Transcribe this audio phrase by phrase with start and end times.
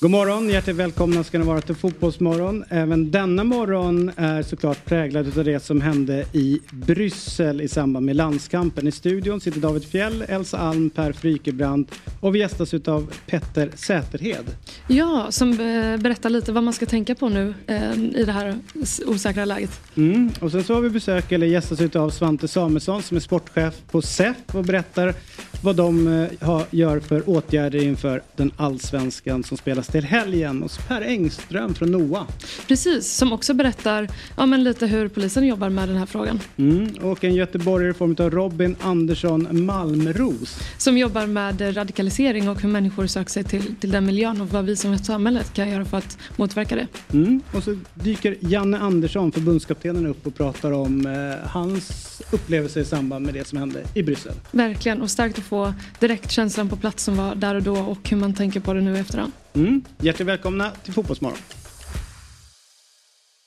[0.00, 2.64] God morgon, hjärtligt välkomna ska ni vara till Fotbollsmorgon.
[2.68, 8.16] Även denna morgon är såklart präglad av det som hände i Bryssel i samband med
[8.16, 8.86] landskampen.
[8.86, 14.44] I studion sitter David Fjell, Elsa Alm, Per Frykebrant och vi gästas av Petter Säterhed.
[14.88, 18.58] Ja, som eh, berättar lite vad man ska tänka på nu eh, i det här
[19.06, 19.80] osäkra läget.
[19.94, 20.30] Mm.
[20.40, 24.02] Och sen så har vi besök, eller gästas av Svante Samuelsson som är sportchef på
[24.02, 25.14] SEF och berättar
[25.62, 26.06] vad de
[26.40, 30.68] eh, gör för åtgärder inför den allsvenskan som spelas till helgen.
[30.68, 32.26] Så Per Engström från NOA.
[32.68, 36.40] Precis, som också berättar ja, men lite hur polisen jobbar med den här frågan.
[36.56, 36.88] Mm.
[37.02, 40.58] Och en göteborgare i form av Robin Andersson Malmros.
[40.78, 44.64] Som jobbar med radikalisering och hur människor söker sig till, till den miljön och vad
[44.64, 46.86] vi som samhället kan göra för att motverka det.
[47.12, 47.40] Mm.
[47.52, 53.26] Och så dyker Janne Andersson, förbundskaptenen, upp och pratar om eh, hans upplevelse i samband
[53.26, 54.32] med det som hände i Bryssel.
[54.50, 58.08] Verkligen, och starkt att få direkt känslan på plats som var där och då och
[58.10, 59.32] hur man tänker på det nu efterhand.
[59.56, 59.84] Mm.
[59.98, 61.38] Hjärtligt välkomna till Fotbollsmorgon.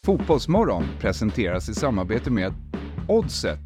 [0.06, 2.54] Fotbollsmorgon presenteras i samarbete med
[3.08, 3.60] Oddset,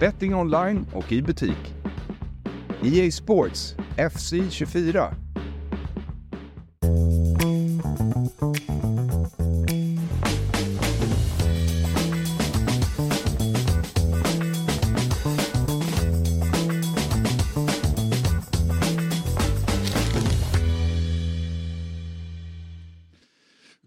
[0.00, 1.74] betting online och i butik.
[2.82, 3.74] EA Sports,
[4.12, 5.14] FC 24.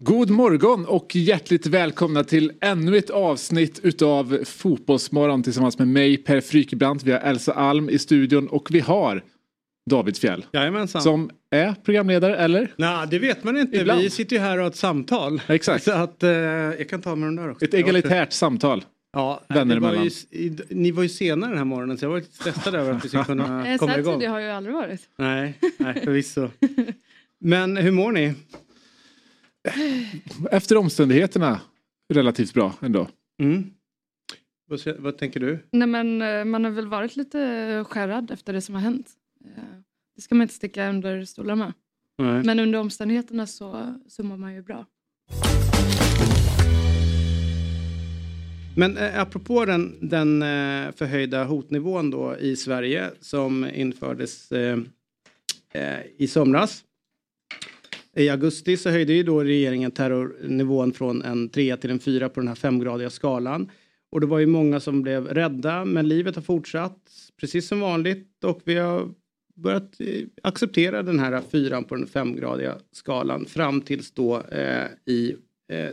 [0.08, 6.40] God morgon och hjärtligt välkomna till ännu ett avsnitt utav Fotbollsmorgon tillsammans med mig Per
[6.40, 7.02] Frykebrant.
[7.02, 9.22] Vi har Elsa Alm i studion och vi har
[9.90, 10.46] David Fjell.
[10.52, 11.02] Jajamensan.
[11.02, 12.72] Som är programledare eller?
[12.76, 13.76] Nej, det vet man inte.
[13.76, 14.00] Ibland.
[14.00, 15.40] Vi sitter ju här och har ett samtal.
[15.46, 15.84] Exakt.
[15.84, 17.64] Så att, eh, jag kan ta med den där också.
[17.64, 18.84] Ett egalitärt samtal.
[19.12, 19.94] Ja, vänner det var
[20.30, 23.04] ju, ni var ju senare den här morgonen så jag var lite stressad över att
[23.04, 24.12] vi skulle kunna Eh, komma så igång.
[24.12, 25.00] här tidigt har jag ju aldrig varit.
[25.16, 26.48] Nej, nej förvisso.
[27.40, 28.34] Men hur mår ni?
[30.50, 31.60] Efter omständigheterna
[32.14, 33.08] relativt bra ändå.
[33.42, 33.70] Mm.
[34.70, 35.58] Vad, vad tänker du?
[35.72, 37.38] Nej men eh, man har väl varit lite
[37.88, 39.06] skärrad efter det som har hänt.
[39.44, 39.62] Eh,
[40.16, 41.72] Det ska man inte sticka under stolar med.
[42.18, 42.42] Nej.
[42.44, 44.86] Men under omständigheterna så, så mår man ju bra.
[48.76, 54.78] Men eh, apropå den, den eh, förhöjda hotnivån då i Sverige som infördes eh,
[55.72, 56.84] eh, i somras.
[58.18, 62.40] I augusti så höjde ju då regeringen terrornivån från en 3 till en 4 på
[62.40, 63.70] den här femgradiga skalan.
[64.10, 66.98] Och det var ju många som blev rädda men livet har fortsatt
[67.40, 69.08] precis som vanligt och vi har
[69.54, 75.36] börjat eh, acceptera den här fyran på den femgradiga skalan fram tills då eh, i
[75.72, 75.90] eh,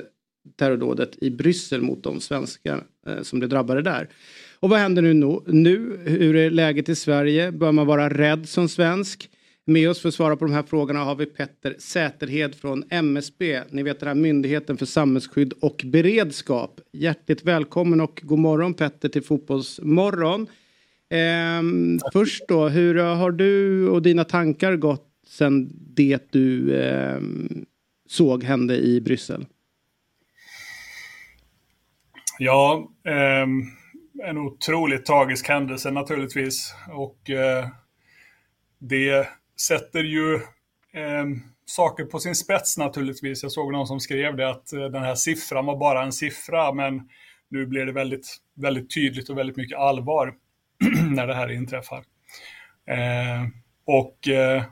[0.55, 4.09] terrordådet i Bryssel mot de svenskar eh, som blev drabbade där.
[4.59, 5.13] Och vad händer nu,
[5.45, 5.99] nu?
[6.05, 7.51] Hur är läget i Sverige?
[7.51, 9.29] Bör man vara rädd som svensk?
[9.67, 13.61] Med oss för att svara på de här frågorna har vi Petter Säterhed från MSB.
[13.69, 16.79] Ni vet den här Myndigheten för samhällsskydd och beredskap.
[16.91, 20.47] Hjärtligt välkommen och god morgon Petter till Fotbollsmorgon.
[21.09, 27.65] Ehm, först då, hur har du och dina tankar gått sen det du ehm,
[28.09, 29.45] såg hände i Bryssel?
[32.39, 33.61] Ja, ehm,
[34.23, 36.73] en otroligt tragisk händelse naturligtvis.
[36.89, 37.67] Och eh,
[38.79, 39.27] det
[39.61, 40.35] sätter ju
[40.93, 41.25] eh,
[41.65, 43.43] saker på sin spets naturligtvis.
[43.43, 46.73] Jag såg någon som skrev det att eh, den här siffran var bara en siffra,
[46.73, 47.09] men
[47.49, 50.33] nu blir det väldigt, väldigt tydligt och väldigt mycket allvar
[51.15, 52.03] när det här inträffar.
[52.87, 53.47] Eh,
[53.85, 54.63] och eh,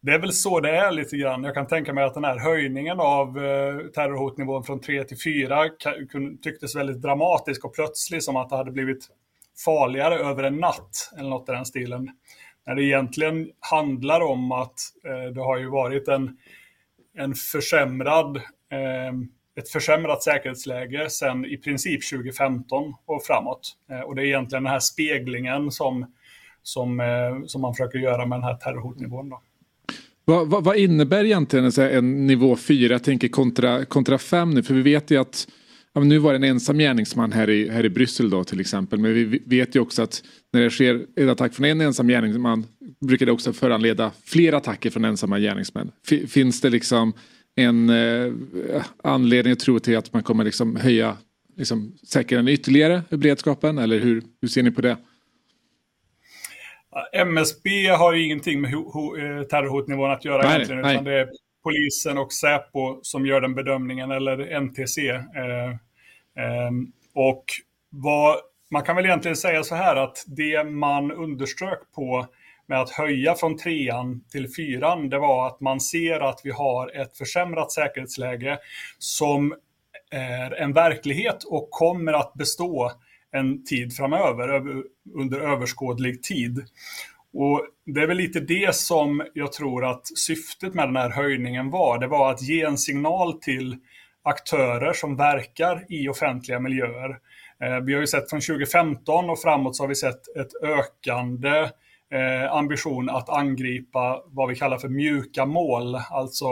[0.00, 1.44] det är väl så det är lite grann.
[1.44, 5.68] Jag kan tänka mig att den här höjningen av eh, terrorhotnivån från 3 till 4
[6.42, 9.08] tycktes väldigt dramatisk och plötslig som att det hade blivit
[9.64, 12.08] farligare över en natt eller något i den stilen.
[12.66, 14.74] När det egentligen handlar om att
[15.04, 16.36] eh, det har ju varit en,
[17.18, 19.12] en försämrad, eh,
[19.58, 23.76] ett försämrat säkerhetsläge sedan i princip 2015 och framåt.
[23.90, 26.14] Eh, och det är egentligen den här speglingen som,
[26.62, 29.28] som, eh, som man försöker göra med den här terrorhotnivån.
[29.28, 29.40] Då.
[30.24, 34.62] Vad, vad, vad innebär egentligen en, en nivå 4, jag tänker kontra, kontra 5 nu?
[34.62, 35.48] För vi vet ju att
[35.94, 38.98] ja, nu var det en ensam gärningsman här i, här i Bryssel då till exempel.
[38.98, 40.22] Men vi vet ju också att
[40.52, 42.66] när det sker en attack från en ensam gärningsman
[43.06, 45.90] brukar det också föranleda fler attacker från ensamma gärningsmän.
[46.08, 47.12] Fi- Finns det liksom
[47.54, 48.32] en eh,
[49.04, 51.16] anledning att tro till att man kommer liksom höja
[51.56, 53.78] liksom, säkra den ytterligare, beredskapen?
[53.78, 54.96] Eller hur, hur ser ni på det?
[57.12, 58.80] MSB har ju ingenting med eh,
[59.50, 60.94] terrorhotnivån att göra nej, egentligen, nej.
[60.94, 61.28] utan det är
[61.62, 65.08] polisen och Säpo som gör den bedömningen, eller NTC.
[65.08, 65.70] Eh,
[66.44, 66.70] eh,
[67.14, 67.44] och
[67.90, 68.36] vad,
[68.70, 72.26] man kan väl egentligen säga så här att det man underströk på
[72.66, 76.96] med att höja från trean till fyran, det var att man ser att vi har
[76.96, 78.58] ett försämrat säkerhetsläge
[78.98, 79.54] som
[80.10, 82.92] är en verklighet och kommer att bestå
[83.30, 84.62] en tid framöver,
[85.14, 86.64] under överskådlig tid.
[87.32, 91.70] Och Det är väl lite det som jag tror att syftet med den här höjningen
[91.70, 91.98] var.
[91.98, 93.76] Det var att ge en signal till
[94.24, 97.18] aktörer som verkar i offentliga miljöer.
[97.62, 101.70] Eh, vi har ju sett från 2015 och framåt så har vi sett ett ökande
[102.12, 106.46] eh, ambition att angripa vad vi kallar för mjuka mål, alltså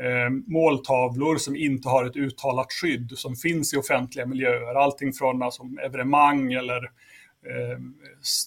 [0.00, 4.74] eh, måltavlor som inte har ett uttalat skydd som finns i offentliga miljöer.
[4.74, 6.90] Allting från alltså, evenemang eller
[7.50, 7.78] eh,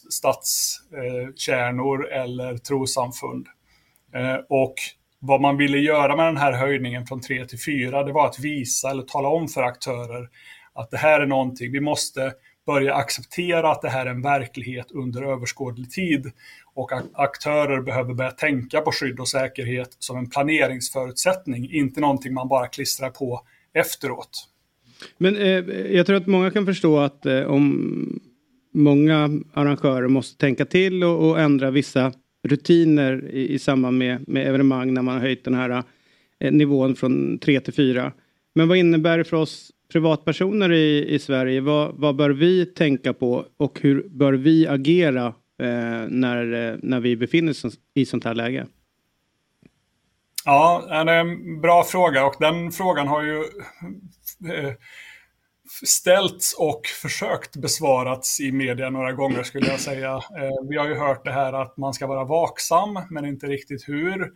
[0.09, 3.47] stadskärnor eh, eller trosamfund.
[4.15, 4.75] Eh, och
[5.19, 8.39] vad man ville göra med den här höjningen från 3 till 4, det var att
[8.39, 10.29] visa eller tala om för aktörer
[10.73, 12.33] att det här är någonting, vi måste
[12.65, 16.31] börja acceptera att det här är en verklighet under överskådlig tid
[16.73, 22.33] och att aktörer behöver börja tänka på skydd och säkerhet som en planeringsförutsättning, inte någonting
[22.33, 23.41] man bara klistrar på
[23.73, 24.47] efteråt.
[25.17, 28.19] Men eh, jag tror att många kan förstå att eh, om
[28.77, 32.11] många arrangörer måste tänka till och, och ändra vissa
[32.43, 35.83] rutiner i, i samband med, med evenemang när man har höjt den här
[36.39, 38.11] eh, nivån från 3 till 4.
[38.55, 41.61] Men vad innebär det för oss privatpersoner i, i Sverige?
[41.61, 45.25] Vad, vad bör vi tänka på och hur bör vi agera
[45.61, 48.67] eh, när, eh, när vi befinner oss i sånt här läge?
[50.45, 53.37] Ja, det är en bra fråga och den frågan har ju
[54.53, 54.73] eh,
[55.85, 60.13] ställts och försökt besvarats i media några gånger skulle jag säga.
[60.13, 63.87] Eh, vi har ju hört det här att man ska vara vaksam, men inte riktigt
[63.87, 64.31] hur.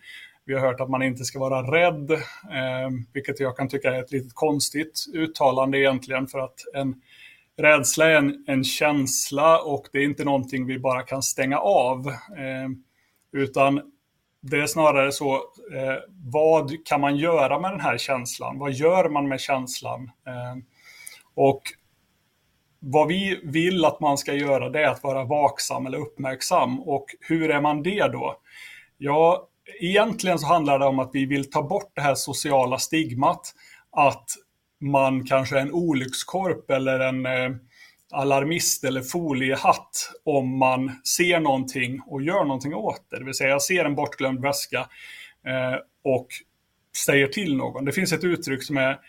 [0.45, 4.03] Vi har hört att man inte ska vara rädd, eh, vilket jag kan tycka är
[4.03, 7.01] ett lite konstigt uttalande egentligen, för att en
[7.57, 12.07] rädsla är en, en känsla och det är inte någonting vi bara kan stänga av.
[12.37, 12.69] Eh,
[13.31, 13.81] utan
[14.41, 15.33] det är snarare så,
[15.73, 18.59] eh, vad kan man göra med den här känslan?
[18.59, 20.11] Vad gör man med känslan?
[21.35, 21.61] Och
[22.79, 26.79] vad vi vill att man ska göra det är att vara vaksam eller uppmärksam.
[26.79, 28.37] Och hur är man det då?
[28.97, 29.47] Ja,
[29.79, 33.53] egentligen så handlar det om att vi vill ta bort det här sociala stigmat
[33.91, 34.25] att
[34.81, 37.55] man kanske är en olyckskorp eller en eh,
[38.11, 43.19] alarmist eller foliehatt om man ser någonting och gör någonting åt det.
[43.19, 44.79] Det vill säga jag ser en bortglömd väska
[45.47, 46.27] eh, och
[47.05, 47.85] säger till någon.
[47.85, 48.99] Det finns ett uttryck som är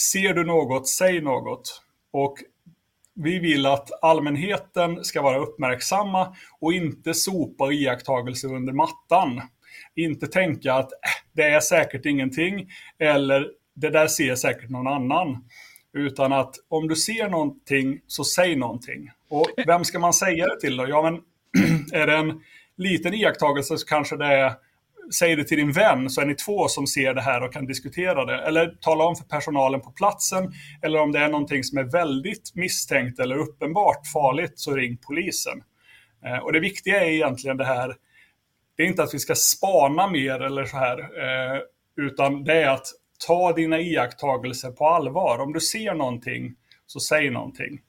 [0.00, 1.82] ser du något, säg något.
[2.10, 2.38] Och
[3.14, 9.40] vi vill att allmänheten ska vara uppmärksamma och inte sopa iakttagelser under mattan.
[9.94, 10.98] Inte tänka att äh,
[11.32, 15.44] det är säkert ingenting eller det där ser säkert någon annan.
[15.92, 19.10] Utan att om du ser någonting så säg någonting.
[19.28, 20.88] Och vem ska man säga det till då?
[20.88, 21.20] Ja, men
[21.92, 22.40] är det en
[22.76, 24.52] liten iakttagelse så kanske det är
[25.14, 27.66] Säger det till din vän så är ni två som ser det här och kan
[27.66, 28.38] diskutera det.
[28.42, 30.52] Eller tala om för personalen på platsen.
[30.82, 35.62] Eller om det är någonting som är väldigt misstänkt eller uppenbart farligt så ring polisen.
[36.24, 37.94] Eh, och det viktiga är egentligen det här,
[38.76, 41.60] det är inte att vi ska spana mer eller så här, eh,
[41.96, 42.86] utan det är att
[43.26, 45.38] ta dina iakttagelser på allvar.
[45.38, 46.54] Om du ser någonting,
[46.86, 47.80] så säg någonting.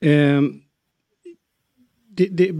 [0.00, 0.62] Um
[2.16, 2.52] det, det,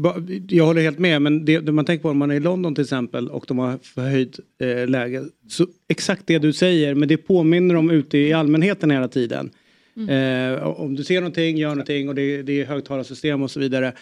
[0.54, 2.75] jag håller helt med, men det, det, man tänker på om man är i London
[2.75, 5.25] till exempel och de har förhöjt eh, läge.
[5.49, 9.50] Så exakt det du säger, men det påminner om ute i allmänheten hela tiden.
[9.97, 10.54] Mm.
[10.54, 13.92] Eh, om du ser någonting, gör någonting och det, det är högtalarsystem och så vidare.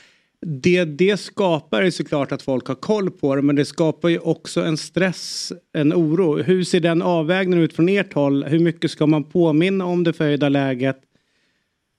[0.47, 4.19] Det, det skapar ju såklart att folk har koll på det men det skapar ju
[4.19, 6.43] också en stress, en oro.
[6.43, 8.45] Hur ser den avvägningen ut från ert håll?
[8.45, 10.97] Hur mycket ska man påminna om det förhöjda läget?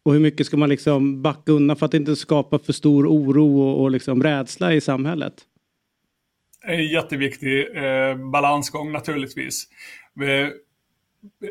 [0.04, 3.62] Och hur mycket ska man liksom backa undan för att inte skapa för stor oro
[3.62, 5.34] och, och liksom rädsla i samhället?
[6.66, 9.68] En jätteviktig eh, balansgång naturligtvis.
[10.22, 10.50] Eh,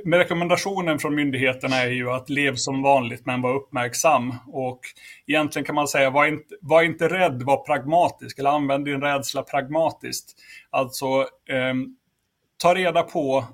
[0.04, 4.34] med, rekommendationen från myndigheterna är ju att lev som vanligt men var uppmärksam.
[4.46, 4.80] Och
[5.26, 8.38] egentligen kan man säga, var inte, var inte rädd, var pragmatisk.
[8.38, 10.34] Eller använd din rädsla pragmatiskt.
[10.70, 11.06] Alltså,
[11.48, 11.74] eh,
[12.56, 13.44] ta reda på,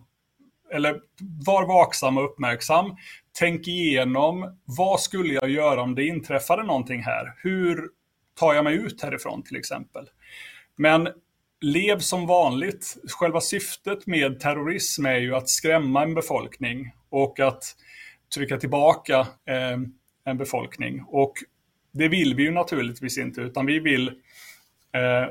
[0.72, 1.00] eller
[1.46, 2.96] var vaksam och uppmärksam
[3.38, 7.32] tänk igenom vad skulle jag göra om det inträffade någonting här?
[7.36, 7.88] Hur
[8.38, 10.10] tar jag mig ut härifrån till exempel?
[10.76, 11.08] Men
[11.60, 12.96] lev som vanligt.
[13.08, 17.64] Själva syftet med terrorism är ju att skrämma en befolkning och att
[18.34, 19.78] trycka tillbaka eh,
[20.24, 21.04] en befolkning.
[21.06, 21.32] Och
[21.92, 24.08] det vill vi ju naturligtvis inte, utan vi vill
[24.92, 25.28] eh,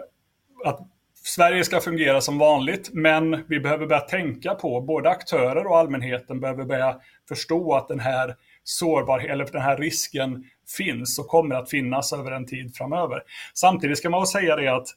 [0.65, 0.87] att
[1.23, 6.39] Sverige ska fungera som vanligt, men vi behöver börja tänka på, både aktörer och allmänheten
[6.39, 11.69] behöver börja förstå att den här sårbarhet, eller den här risken finns och kommer att
[11.69, 13.23] finnas över en tid framöver.
[13.53, 14.87] Samtidigt ska man säga det att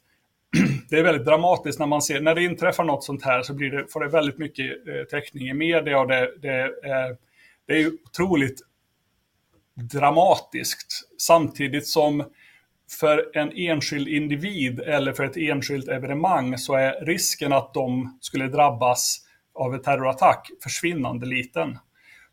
[0.89, 3.71] det är väldigt dramatiskt när man ser, när det inträffar något sånt här så blir
[3.71, 7.15] det, får det väldigt mycket eh, täckning i media och det, det, eh,
[7.67, 8.59] det är otroligt
[9.75, 10.87] dramatiskt.
[11.17, 12.23] Samtidigt som
[12.99, 18.47] för en enskild individ eller för ett enskilt evenemang så är risken att de skulle
[18.47, 19.19] drabbas
[19.53, 21.77] av en terrorattack försvinnande liten.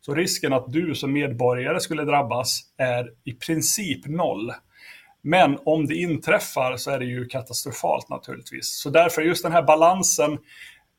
[0.05, 4.51] Så risken att du som medborgare skulle drabbas är i princip noll.
[5.21, 8.67] Men om det inträffar så är det ju katastrofalt naturligtvis.
[8.67, 10.37] Så därför just den här balansen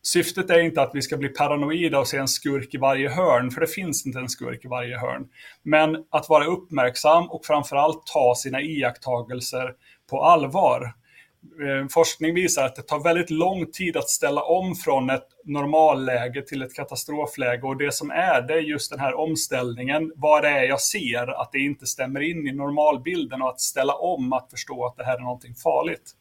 [0.02, 3.50] Syftet är inte att vi ska bli paranoida och se en skurk i varje hörn,
[3.50, 5.28] för det finns inte en skurk i varje hörn.
[5.62, 9.72] Men att vara uppmärksam och framförallt ta sina iakttagelser
[10.10, 10.92] på allvar.
[11.62, 16.42] Eh, forskning visar att det tar väldigt lång tid att ställa om från ett normalläge
[16.42, 20.12] till ett katastrofläge och det som är, det är just den här omställningen.
[20.16, 23.94] Vad det är jag ser, att det inte stämmer in i normalbilden och att ställa
[23.94, 26.12] om, att förstå att det här är någonting farligt.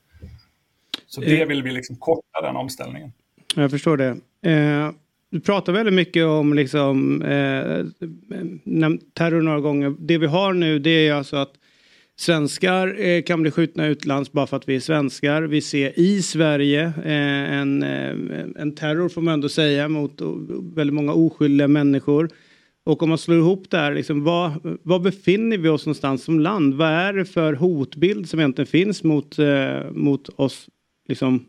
[1.08, 1.48] Så det eh.
[1.48, 3.12] vill vi liksom korta den omställningen.
[3.56, 4.18] Jag förstår det.
[4.52, 4.92] Eh,
[5.30, 7.86] du pratar väldigt mycket om liksom, eh,
[9.14, 9.96] terror några gånger.
[10.00, 11.54] Det vi har nu det är alltså att
[12.18, 15.42] svenskar eh, kan bli skjutna utlands bara för att vi är svenskar.
[15.42, 18.16] Vi ser i Sverige eh, en, eh,
[18.56, 20.22] en terror får man ändå säga mot
[20.76, 22.30] väldigt många oskyldiga människor.
[22.84, 26.74] Och om man slår ihop det här, liksom, var, befinner vi oss någonstans som land?
[26.74, 30.70] Vad är det för hotbild som egentligen finns mot, eh, mot oss
[31.08, 31.46] liksom,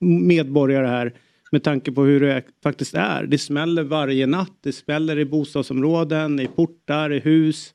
[0.00, 1.14] medborgare här?
[1.52, 3.26] med tanke på hur det faktiskt är.
[3.26, 4.52] Det smäller varje natt.
[4.60, 7.74] Det smäller i bostadsområden, i portar, i hus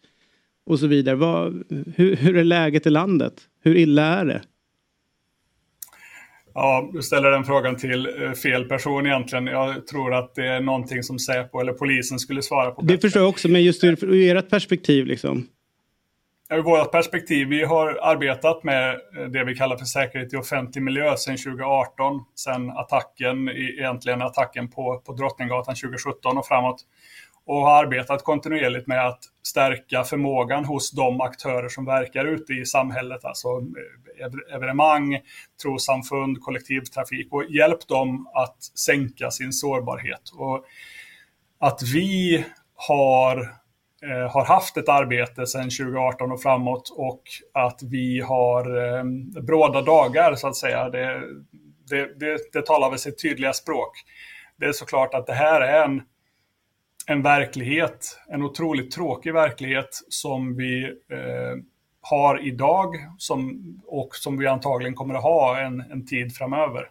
[0.71, 1.15] och så vidare.
[1.15, 1.63] Vad,
[1.95, 3.33] hur, hur är läget i landet?
[3.63, 4.41] Hur illa är det?
[6.53, 9.47] Ja, du ställer den frågan till eh, fel person egentligen.
[9.47, 12.81] Jag tror att det är någonting som Säpo eller polisen skulle svara på.
[12.81, 15.47] Det förstår jag också, men just ur, ur ert perspektiv liksom
[16.51, 18.99] ur vårt perspektiv, vi har arbetat med
[19.33, 25.01] det vi kallar för säkerhet i offentlig miljö sedan 2018, sedan attacken, egentligen attacken på,
[25.05, 26.85] på Drottninggatan 2017 och framåt.
[27.45, 32.65] Och har arbetat kontinuerligt med att stärka förmågan hos de aktörer som verkar ute i
[32.65, 33.47] samhället, alltså
[34.19, 35.19] eh, evenemang,
[35.63, 40.29] trossamfund, kollektivtrafik och hjälpt dem att sänka sin sårbarhet.
[40.37, 40.65] Och
[41.59, 42.45] att vi
[42.75, 43.61] har
[44.03, 47.21] Eh, har haft ett arbete sedan 2018 och framåt och
[47.53, 49.03] att vi har eh,
[49.41, 50.89] bråda dagar så att säga.
[50.89, 51.21] Det,
[51.89, 53.91] det, det, det talar väl sitt tydliga språk.
[54.57, 56.01] Det är såklart att det här är en,
[57.07, 61.63] en verklighet, en otroligt tråkig verklighet som vi eh,
[62.01, 66.89] har idag som, och som vi antagligen kommer att ha en, en tid framöver.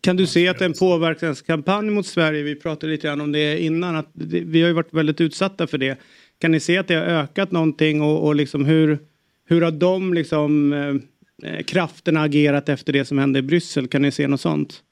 [0.00, 3.96] Kan du se att en påverkanskampanj mot Sverige, vi pratade lite grann om det innan,
[3.96, 5.98] att vi har ju varit väldigt utsatta för det.
[6.38, 8.98] Kan ni se att det har ökat någonting och, och liksom hur,
[9.44, 13.88] hur har de liksom, eh, eh krafterna agerat efter det som hände i Bryssel?
[13.88, 14.82] Kan ni se något sånt?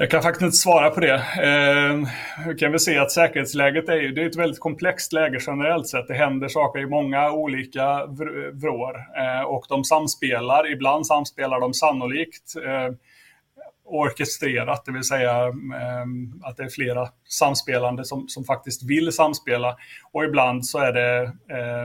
[0.00, 1.14] Jag kan faktiskt inte svara på det.
[1.14, 2.08] Eh,
[2.48, 5.88] vi kan väl se att säkerhetsläget är, ju, det är ett väldigt komplext läge generellt
[5.88, 6.08] sett.
[6.08, 8.06] Det händer saker i många olika
[8.52, 10.72] vrår eh, och de samspelar.
[10.72, 12.94] Ibland samspelar de sannolikt eh,
[13.84, 16.06] orkestrerat, det vill säga eh,
[16.42, 19.76] att det är flera samspelande som, som faktiskt vill samspela.
[20.12, 21.82] Och ibland så är det eh,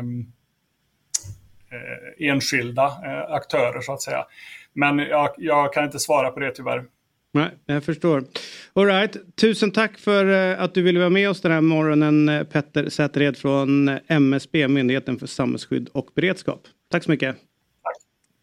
[1.71, 4.25] eh, enskilda eh, aktörer så att säga.
[4.73, 6.83] Men jag, jag kan inte svara på det tyvärr.
[7.35, 8.23] Nej, jag förstår.
[8.73, 9.35] All right.
[9.35, 12.89] Tusen tack för eh, att du ville vara med oss den här morgonen eh, Petter
[12.89, 16.67] Sätered från eh, MSB, Myndigheten för samhällsskydd och beredskap.
[16.91, 17.35] Tack så mycket.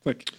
[0.05, 0.17] Tack.
[0.17, 0.35] tack.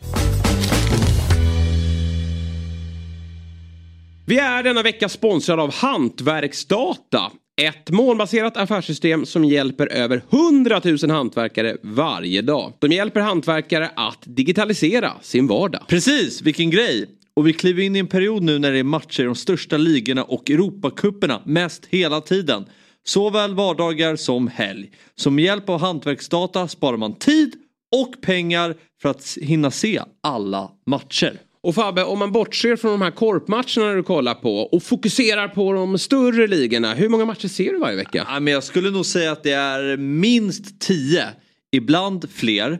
[4.27, 7.31] Vi är denna vecka sponsrade av Hantverksdata.
[7.62, 12.74] Ett målbaserat affärssystem som hjälper över 100 000 hantverkare varje dag.
[12.79, 15.81] De hjälper hantverkare att digitalisera sin vardag.
[15.88, 17.21] Precis, vilken grej!
[17.34, 19.78] Och vi kliver in i en period nu när det är matcher i de största
[19.78, 22.66] ligorna och Europakupperna mest hela tiden.
[23.04, 24.92] Såväl vardagar som helg.
[25.16, 27.54] Så med hjälp av hantverksdata sparar man tid
[27.96, 31.40] och pengar för att hinna se alla matcher.
[31.64, 35.74] Och Fabbe, om man bortser från de här korpmatcherna du kollar på och fokuserar på
[35.74, 36.94] de större ligorna.
[36.94, 38.26] Hur många matcher ser du varje vecka?
[38.28, 41.26] Ja, men jag skulle nog säga att det är minst tio.
[41.72, 42.80] Ibland fler.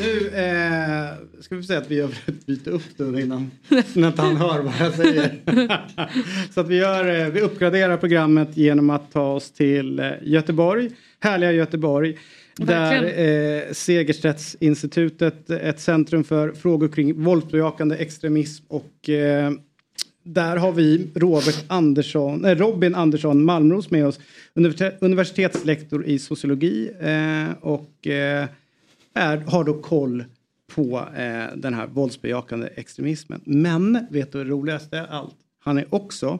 [0.00, 3.50] Nu eh, ska vi säga att vi gör ett byte upp då innan,
[3.94, 5.30] innan han hör vad jag säger.
[6.54, 10.90] Så att vi, gör, eh, vi uppgraderar programmet genom att ta oss till eh, Göteborg,
[11.20, 12.18] härliga Göteborg.
[12.56, 19.50] Där eh, Segerstedtinstitutet, ett centrum för frågor kring våldsbejakande extremism och eh,
[20.22, 24.20] där har vi Robert Andersson, eh, Robin Andersson Malmros med oss,
[25.00, 28.06] universitetslektor i sociologi eh, och
[29.18, 30.24] är, har då koll
[30.74, 33.40] på eh, den här våldsbejakande extremismen.
[33.44, 35.36] Men vet du det roligaste allt?
[35.58, 36.38] Han är också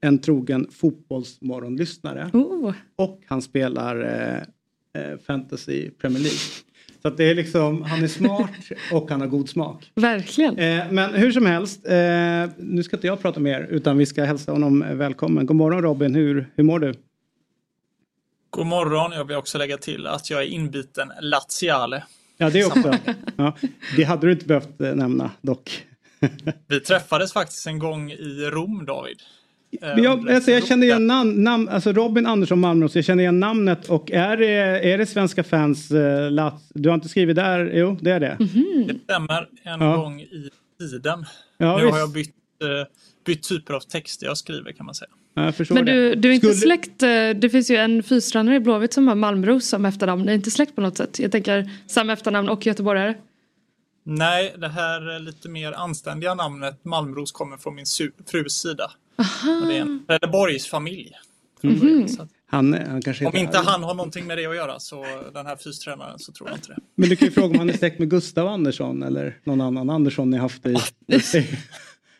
[0.00, 2.30] en trogen fotbollsmorgonlyssnare.
[2.32, 2.72] Oh.
[2.96, 6.38] Och han spelar eh, eh, fantasy Premier League.
[7.02, 8.50] Så att det är liksom, han är smart
[8.92, 9.92] och han har god smak.
[9.94, 10.58] Verkligen.
[10.58, 11.94] Eh, men hur som helst, eh,
[12.56, 15.46] nu ska inte jag prata mer utan vi ska hälsa honom välkommen.
[15.46, 16.94] God morgon Robin, hur, hur mår du?
[18.50, 22.04] God morgon, jag vill också lägga till att jag är inbiten laziale.
[22.36, 22.94] Ja, det också.
[23.36, 23.56] Ja,
[23.96, 25.84] det hade du inte behövt eh, nämna dock.
[26.66, 29.22] Vi träffades faktiskt en gång i Rom, David.
[29.82, 33.40] Eh, jag, alltså, jag känner igen namn, namn, alltså Robin Andersson Malmros, jag känner igen
[33.40, 34.54] namnet och är det,
[34.92, 35.88] är det svenska fans
[36.30, 36.68] Lats?
[36.74, 37.70] Du har inte skrivit där?
[37.74, 38.36] Jo, det är det.
[38.40, 38.92] Mm -hmm.
[38.92, 39.96] Det stämmer, en ja.
[39.96, 41.26] gång i tiden.
[41.58, 41.92] Ja, nu visst.
[41.92, 42.88] har jag bytt, bytt
[43.36, 45.10] typer av texter jag skriver kan man säga.
[45.70, 46.54] Men du, du är inte Skulle...
[46.54, 46.98] släkt,
[47.40, 50.50] det finns ju en fystränare i Blåvitt som har Malmros som efternamn, det är inte
[50.50, 51.18] släkt på något sätt.
[51.18, 53.14] Jag tänker samma efternamn och göteborgare.
[54.04, 57.84] Nej, det här lite mer anständiga namnet Malmros kommer från min
[58.26, 58.90] frus sida.
[59.18, 59.66] Aha.
[59.66, 61.12] Det är en Trelleborgs familj.
[61.62, 62.28] Mm -hmm.
[62.50, 65.56] Han, han kanske om inte han har någonting med det att göra så den här
[65.56, 66.78] fystränaren så tror jag inte det.
[66.94, 69.90] Men du kan ju fråga om han är släkt med Gustav Andersson eller någon annan
[69.90, 70.76] Andersson ni haft i,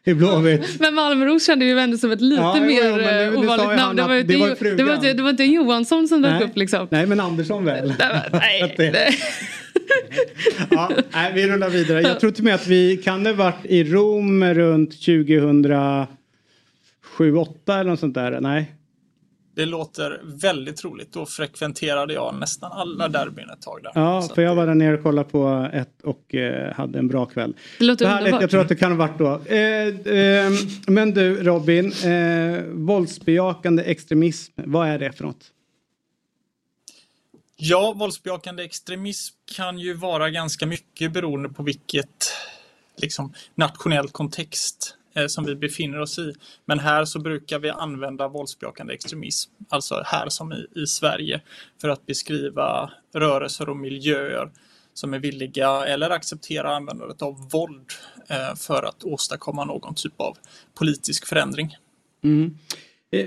[0.09, 0.81] i Blåvitt.
[0.81, 3.97] Men Malmros kände ju ändå som ett lite ja, mer jo, det, ovanligt namn.
[3.97, 6.89] Det var, det, var, det, var inte, det var inte Johansson som dök upp liksom.
[6.91, 7.89] Nej men Andersson väl.
[8.33, 9.19] nej, nej.
[10.71, 12.03] ja, nej, vi rullar vidare.
[12.03, 16.07] Jag tror till och med att vi kan ha varit i Rom runt 2007,
[17.17, 18.41] 2008 eller något sånt där.
[18.41, 18.78] Nej.
[19.59, 21.13] Det låter väldigt roligt.
[21.13, 23.93] Då frekventerade jag nästan alla derbyn ett tag där.
[23.95, 27.09] Ja, Så för jag var där nere och kollade på ett och eh, hade en
[27.09, 27.55] bra kväll.
[27.79, 28.41] Det låter underbart.
[28.41, 29.53] Jag tror att det kan ha varit då.
[29.55, 30.53] Eh, eh,
[30.87, 35.45] men du Robin, eh, våldsbejakande extremism, vad är det för något?
[37.57, 42.33] Ja, våldsbejakande extremism kan ju vara ganska mycket beroende på vilket
[42.97, 46.35] liksom, nationell kontext Eh, som vi befinner oss i.
[46.65, 51.41] Men här så brukar vi använda våldsbejakande extremism, alltså här som i, i Sverige,
[51.81, 54.51] för att beskriva rörelser och miljöer
[54.95, 57.93] som är villiga eller accepterar användandet av våld
[58.29, 60.37] eh, för att åstadkomma någon typ av
[60.75, 61.77] politisk förändring.
[62.25, 62.59] Mm.
[63.11, 63.21] Eh,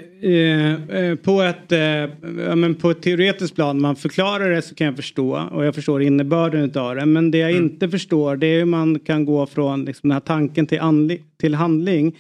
[0.94, 4.96] eh, på, ett, eh, men på ett teoretiskt plan, man förklarar det så kan jag
[4.96, 7.06] förstå och jag förstår innebörden av det.
[7.06, 7.64] Men det jag mm.
[7.64, 10.80] inte förstår det är hur man kan gå från liksom, den här tanken till,
[11.38, 12.18] till handling.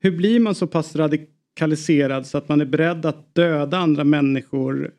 [0.00, 4.90] Hur blir man så pass radikaliserad så att man är beredd att döda andra människor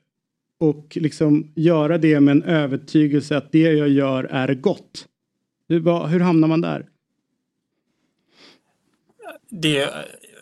[0.59, 5.05] och liksom göra det med en övertygelse att det jag gör är gott?
[5.67, 6.85] Hur, hur hamnar man där?
[9.49, 9.89] Det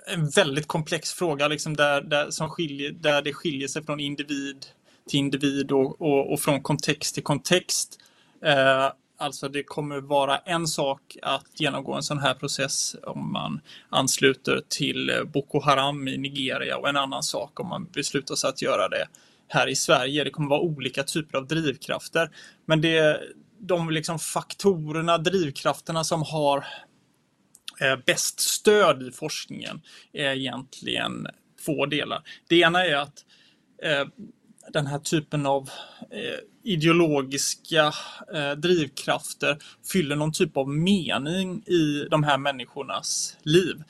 [0.07, 4.65] en väldigt komplex fråga liksom där, där, som skiljer, där det skiljer sig från individ
[5.09, 7.99] till individ och, och, och från kontext till kontext.
[8.45, 13.61] Eh, alltså det kommer vara en sak att genomgå en sån här process om man
[13.89, 18.49] ansluter till eh, Boko Haram i Nigeria och en annan sak om man beslutar sig
[18.49, 19.07] att göra det
[19.47, 20.23] här i Sverige.
[20.23, 22.29] Det kommer vara olika typer av drivkrafter.
[22.65, 23.21] Men det,
[23.59, 26.65] de liksom faktorerna, drivkrafterna som har
[27.81, 29.81] Eh, bäst stöd i forskningen
[30.13, 31.27] är egentligen
[31.65, 32.21] två delar.
[32.47, 33.25] Det ena är att
[33.83, 34.07] eh,
[34.73, 35.69] den här typen av
[36.11, 37.93] eh, ideologiska
[38.57, 39.57] drivkrafter
[39.91, 43.83] fyller någon typ av mening i de här människornas liv.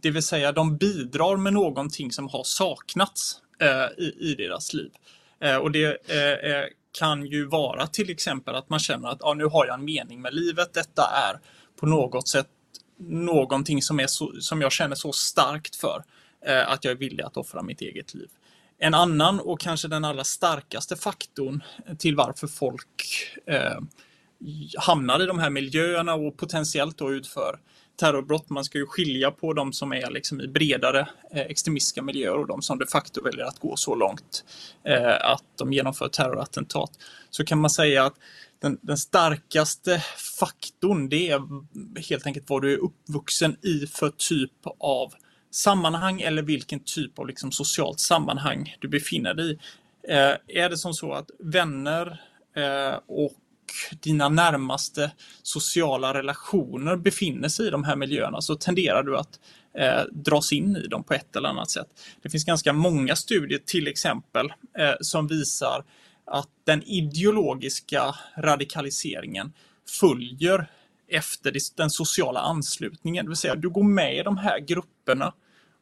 [0.00, 3.42] Det vill säga de bidrar med någonting som har saknats
[4.20, 4.90] i, deras liv.
[5.60, 5.96] Och det
[6.98, 10.20] kan ju vara till exempel att man känner att ja, nu har jag en mening
[10.20, 10.74] med livet.
[10.74, 11.40] Detta är
[11.80, 12.48] på något sätt
[12.98, 16.04] någonting som, är så, som jag känner så starkt för
[16.46, 18.28] eh, att jag är villig att offra mitt eget liv.
[18.78, 21.62] En annan och kanske den allra starkaste faktorn
[21.98, 23.02] till varför folk
[23.46, 23.80] eh,
[24.78, 27.58] hamnar i de här miljöerna och potentiellt då utför
[27.98, 28.50] terrorbrott.
[28.50, 32.46] Man ska ju skilja på de som är liksom i bredare eh, extremistiska miljöer och
[32.46, 34.44] de som de facto väljer att gå så långt
[34.84, 36.90] eh, att de genomför terrorattentat.
[37.30, 38.14] Så kan man säga att
[38.60, 40.02] den, den, starkaste
[40.38, 41.40] faktorn det är
[42.08, 45.12] helt enkelt vad du är uppvuxen i för typ av
[45.50, 49.58] sammanhang eller vilken typ av liksom socialt sammanhang du befinner dig i.
[50.08, 52.22] Eh, är det som så att vänner
[52.56, 53.32] eh, och
[54.00, 59.40] dina närmaste sociala relationer befinner sig i de här miljöerna så tenderar du att
[59.78, 61.86] eh, dras in i dem på ett eller annat sätt.
[62.22, 65.84] Det finns ganska många studier till exempel eh, som visar
[66.26, 69.52] att den ideologiska radikaliseringen
[70.00, 70.70] följer
[71.08, 73.24] efter den sociala anslutningen.
[73.24, 75.32] Det vill säga du går med i de här grupperna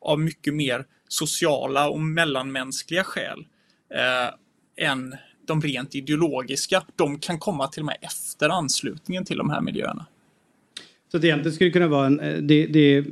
[0.00, 3.46] av mycket mer sociala och mellanmänskliga skäl
[3.94, 5.16] eh, än
[5.46, 6.82] de rent ideologiska.
[6.96, 10.06] De kan komma till och med efter anslutningen till de här miljöerna.
[11.12, 13.04] Så det egentligen skulle kunna vara en, eh, det, det,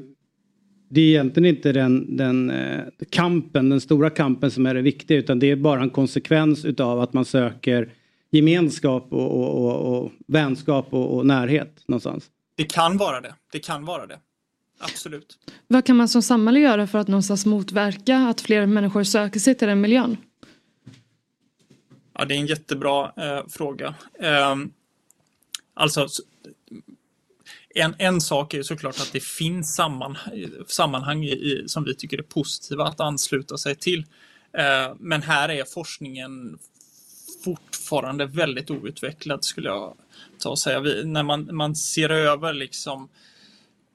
[0.88, 5.18] det är egentligen inte den, den eh, kampen, den stora kampen som är det viktiga
[5.18, 7.92] utan det är bara en konsekvens utav att man söker
[8.30, 12.30] gemenskap och, och, och, och vänskap och, och närhet någonstans.
[12.56, 13.34] Det kan vara det.
[13.52, 14.18] Det kan vara det.
[14.80, 15.38] Absolut.
[15.66, 19.54] Vad kan man som samhälle göra för att någonstans motverka att fler människor söker sig
[19.54, 20.16] till den miljön?
[22.18, 23.94] Ja, det är en jättebra eh, fråga.
[24.20, 24.56] Eh,
[25.74, 26.06] alltså,
[27.74, 30.18] en, en sak är såklart att det finns samman,
[30.66, 34.06] sammanhang i, som vi tycker är positiva att ansluta sig till.
[34.52, 36.58] Eh, men här är forskningen
[37.44, 39.96] fortfarande väldigt outvecklad skulle jag
[40.38, 40.80] ta och säga.
[40.80, 43.08] Vi, när man, man ser över liksom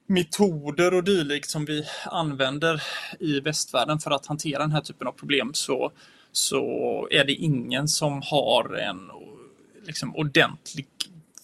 [0.07, 2.83] metoder och dylikt som vi använder
[3.19, 5.91] i västvärlden för att hantera den här typen av problem så,
[6.31, 9.09] så är det ingen som har en
[9.85, 10.87] liksom, ordentlig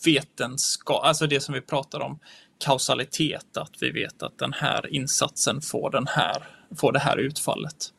[0.05, 2.19] vetenskap, alltså det som vi pratar om,
[2.65, 6.43] kausalitet, att vi vet att den här insatsen får, den här,
[6.77, 7.91] får det här utfallet.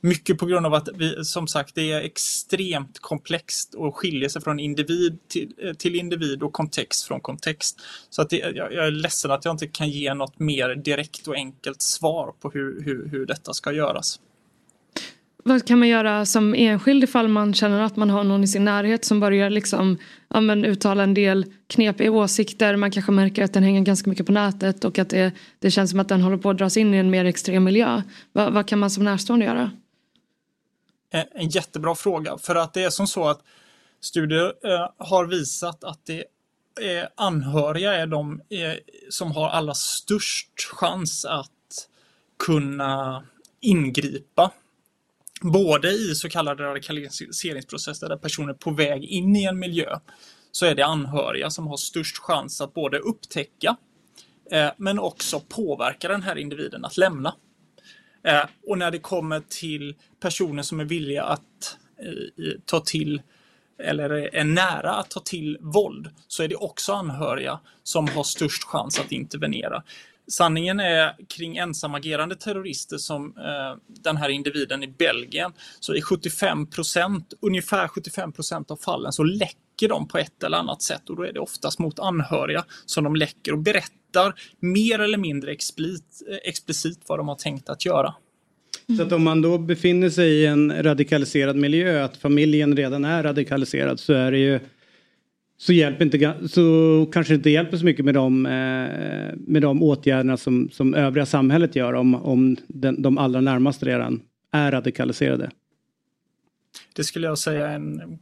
[0.00, 4.42] Mycket på grund av att vi, som sagt, det är extremt komplext och skiljer sig
[4.42, 7.80] från individ till, till individ och kontext från kontext.
[8.10, 11.28] Så att det, jag, jag, är ledsen att jag inte kan ge något mer direkt
[11.28, 14.20] och enkelt svar på hur, hur, hur detta ska göras.
[15.46, 18.64] Vad kan man göra som enskild ifall man känner att man har någon i sin
[18.64, 22.76] närhet som börjar liksom, ja, men uttala en del knepiga åsikter.
[22.76, 25.90] Man kanske märker att den hänger ganska mycket på nätet och att det, det känns
[25.90, 28.02] som att den håller på att dras in i en mer extrem miljö.
[28.32, 29.70] Va, vad kan man som närstående göra?
[31.12, 33.40] Eh, en jättebra fråga för att det är som så att
[34.00, 36.24] studier eh, har visat att det
[36.80, 38.72] är anhöriga är de eh,
[39.10, 41.88] som har allra störst chans att
[42.46, 43.24] kunna
[43.60, 44.52] ingripa
[45.40, 49.98] både i så kallade radikaliseringsprocesser där personer är på väg in i en miljö
[50.52, 53.76] så är det anhöriga som har störst chans att både upptäcka
[54.50, 57.34] eh, men också påverka den här individen att lämna.
[58.24, 63.22] Eh, och när det kommer till personer som är villiga att eh, ta till
[63.78, 68.64] eller är nära att ta till våld så är det också anhöriga som har störst
[68.64, 69.82] chans att intervenera.
[70.28, 77.22] Sanningen är kring ensamagerande terrorister som eh, den här individen i Belgien så i 75%
[77.40, 81.32] ungefär 75% av fallen så läcker de på ett eller annat sätt och då är
[81.32, 87.00] det oftast mot anhöriga som de läcker och berättar mer eller mindre explicit, eh, explicit
[87.06, 88.14] vad de har tänkt att göra.
[88.96, 93.22] Så att om man då befinner sig i en radikaliserad miljö, att familjen redan är
[93.22, 94.60] radikaliserad så är det ju
[95.58, 99.82] så, hjälper inte, så kanske det inte hjälper så mycket med de, eh, med de
[99.82, 105.50] åtgärderna som, som övriga samhället gör om, om den, de allra närmaste redan är radikaliserade.
[106.92, 108.18] Det skulle jag säga är en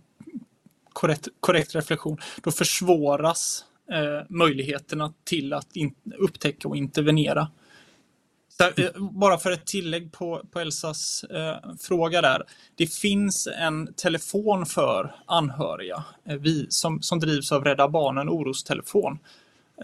[0.92, 2.18] korrekt, korrekt reflektion.
[2.42, 7.48] Då försvåras eh, möjligheterna till att in, upptäcka och intervenera.
[8.60, 12.42] Eh, bara för ett tillägg på, på Elsas eh, fråga där.
[12.74, 19.18] Det finns en telefon för anhöriga eh, vi, som, som drivs av Rädda Barnen, orostelefon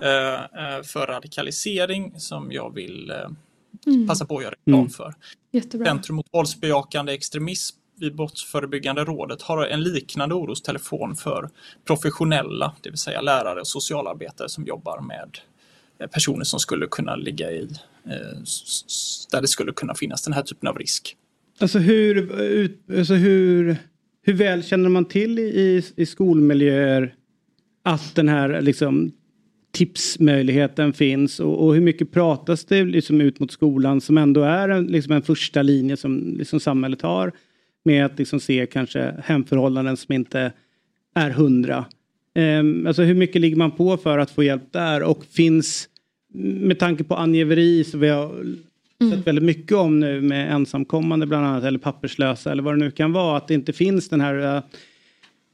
[0.02, 3.16] eh, eh för radikalisering som jag vill eh,
[3.86, 4.08] mm.
[4.08, 4.90] passa på att göra reklam mm.
[4.90, 5.14] för.
[5.52, 5.86] Jättebra.
[5.86, 11.50] Centrum mot våldsbejakande extremism vi Brottsförebyggande rådet har en liknande orostelefon för
[11.84, 15.38] professionella, det vill säga lärare och socialarbetare som jobbar med
[16.08, 17.68] personer som skulle kunna ligga i,
[18.06, 18.38] Eh,
[19.30, 21.16] där det skulle kunna finnas den här typen av risk.
[21.58, 22.30] Alltså hur,
[22.98, 23.76] alltså hur,
[24.22, 27.14] hur väl känner man till i, i skolmiljöer
[27.82, 29.12] att den här liksom,
[29.72, 34.68] tipsmöjligheten finns och, och, hur mycket pratas det liksom ut mot skolan som ändå är
[34.68, 37.32] en, liksom en första linje som liksom samhället har
[37.84, 40.52] med att liksom se kanske hemförhållanden som inte
[41.14, 41.84] är hundra.
[42.34, 45.88] Um, alltså hur mycket ligger man på för att få hjälp där och finns
[46.32, 49.12] med tanke på angiveri så vi har mm.
[49.12, 52.90] sett väldigt mycket om nu med ensamkommande bland annat eller papperslösa eller vad det nu
[52.90, 54.62] kan vara att det inte finns den här uh,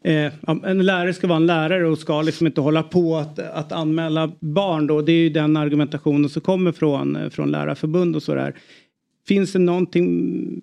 [0.06, 0.32] Eh,
[0.64, 4.32] en lärare ska vara en lärare och ska liksom inte hålla på att, att anmäla
[4.40, 5.02] barn då.
[5.02, 8.54] Det är ju den argumentationen som kommer från, eh, från lärarförbund och sådär.
[9.28, 10.62] Finns det någonting,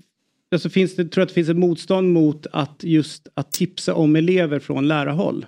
[0.52, 3.94] alltså finns det, tror du att det finns ett motstånd mot att just att tipsa
[3.94, 5.46] om elever från lärarhåll?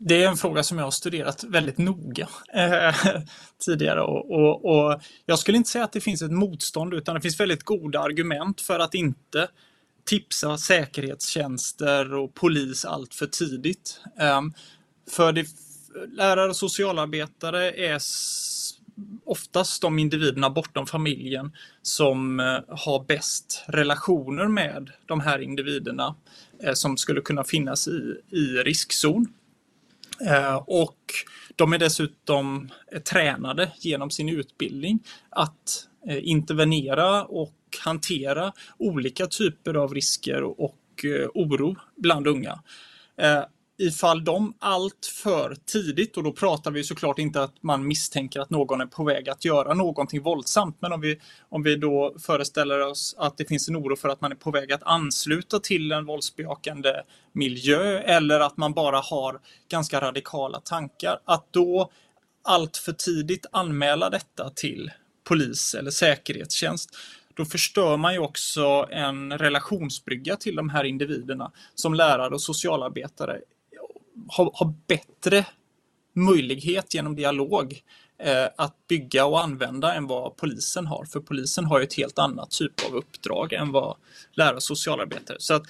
[0.00, 2.94] Det är en fråga som jag har studerat väldigt noga eh,
[3.64, 7.20] tidigare och, och, och, jag skulle inte säga att det finns ett motstånd utan det
[7.20, 9.48] finns väldigt goda argument för att inte
[10.04, 14.00] tipsa säkerhetstjänster och polis allt för tidigt.
[14.20, 14.42] Eh,
[15.10, 15.46] för det,
[16.16, 17.98] lärare och socialarbetare är
[19.24, 26.14] oftast de individerna bortom familjen som eh, har bäst relationer med de här individerna
[26.62, 29.26] eh, som skulle kunna finnas i, i riskzon.
[30.26, 30.98] Eh, och
[31.56, 35.00] de är dessutom eh, tränade genom sin utbildning
[35.30, 37.54] att eh, intervenera och
[37.84, 40.74] hantera olika typer av risker och
[41.34, 42.62] oro bland unga.
[43.80, 48.50] Ifall de allt för tidigt, och då pratar vi såklart inte att man misstänker att
[48.50, 52.86] någon är på väg att göra någonting våldsamt, men om vi, om vi då föreställer
[52.86, 55.92] oss att det finns en oro för att man är på väg att ansluta till
[55.92, 56.92] en våldsbejakande
[57.32, 61.90] miljö eller att man bara har ganska radikala tankar, att då
[62.44, 64.90] allt för tidigt anmäla detta till
[65.24, 66.96] polis eller säkerhetstjänst
[67.34, 73.40] då förstör man ju också en relationsbrygga till de här individerna som lärare och socialarbetare
[74.28, 75.46] har, har bättre
[76.14, 77.82] möjlighet genom dialog
[78.18, 81.04] eh, att bygga och använda än vad polisen har.
[81.04, 83.96] För polisen har ju ett helt annat typ av uppdrag än vad
[84.32, 85.36] lärare och socialarbetare.
[85.40, 85.62] Så att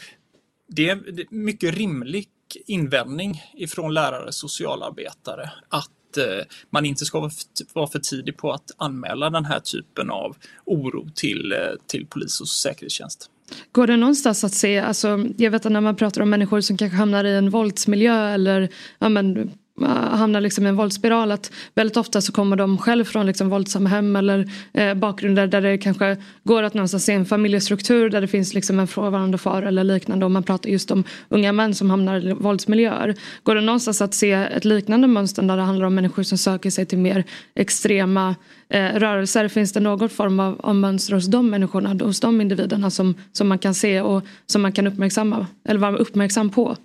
[0.69, 2.29] det är mycket rimlig
[2.67, 7.31] invändning ifrån lärare och socialarbetare att eh, man inte ska
[7.75, 12.41] vara för tidig på att anmäla den här typen av oro till, eh, till polis
[12.41, 13.31] och säkerhetstjänst.
[13.73, 16.77] Går det någonstans att se, alltså, jag vet att när man pratar om människor som
[16.77, 19.51] kanske hamnar i en våldsmiljö eller ja, men,
[19.83, 23.49] Eh, hamnar liksom i en våldsspiral att väldigt ofta så kommer de själv från liksom
[23.49, 28.21] våldsamma hem eller eh, bakgrunder där det kanske går att någonstans se en familjestruktur där
[28.21, 31.75] det finns liksom en frånvarande far eller liknande Om man pratar just om unga män
[31.75, 33.15] som hamnar i våldsmiljöer.
[33.43, 36.71] Går det någonstans att se ett liknande mönster där det handlar om människor som söker
[36.71, 38.35] sig till mer extrema
[38.69, 39.49] eh, rörelser?
[39.49, 43.49] Finns det någon form av, av mönster hos de människorna, hos de individerna som, som
[43.49, 46.77] man kan se och som man kan uppmärksamma eller vara uppmärksam på?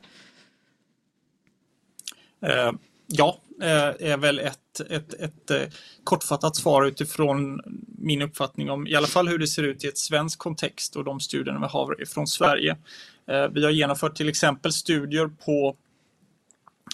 [2.44, 2.72] Eh,
[3.08, 5.62] ja, eh, är väl ett, ett, ett eh,
[6.04, 7.62] kortfattat svar utifrån
[7.98, 11.04] min uppfattning om i alla fall hur det ser ut i ett svensk kontext och
[11.04, 12.78] de studierna vi har från Sverige.
[13.28, 15.76] Eh, vi har genomfört till exempel studier på,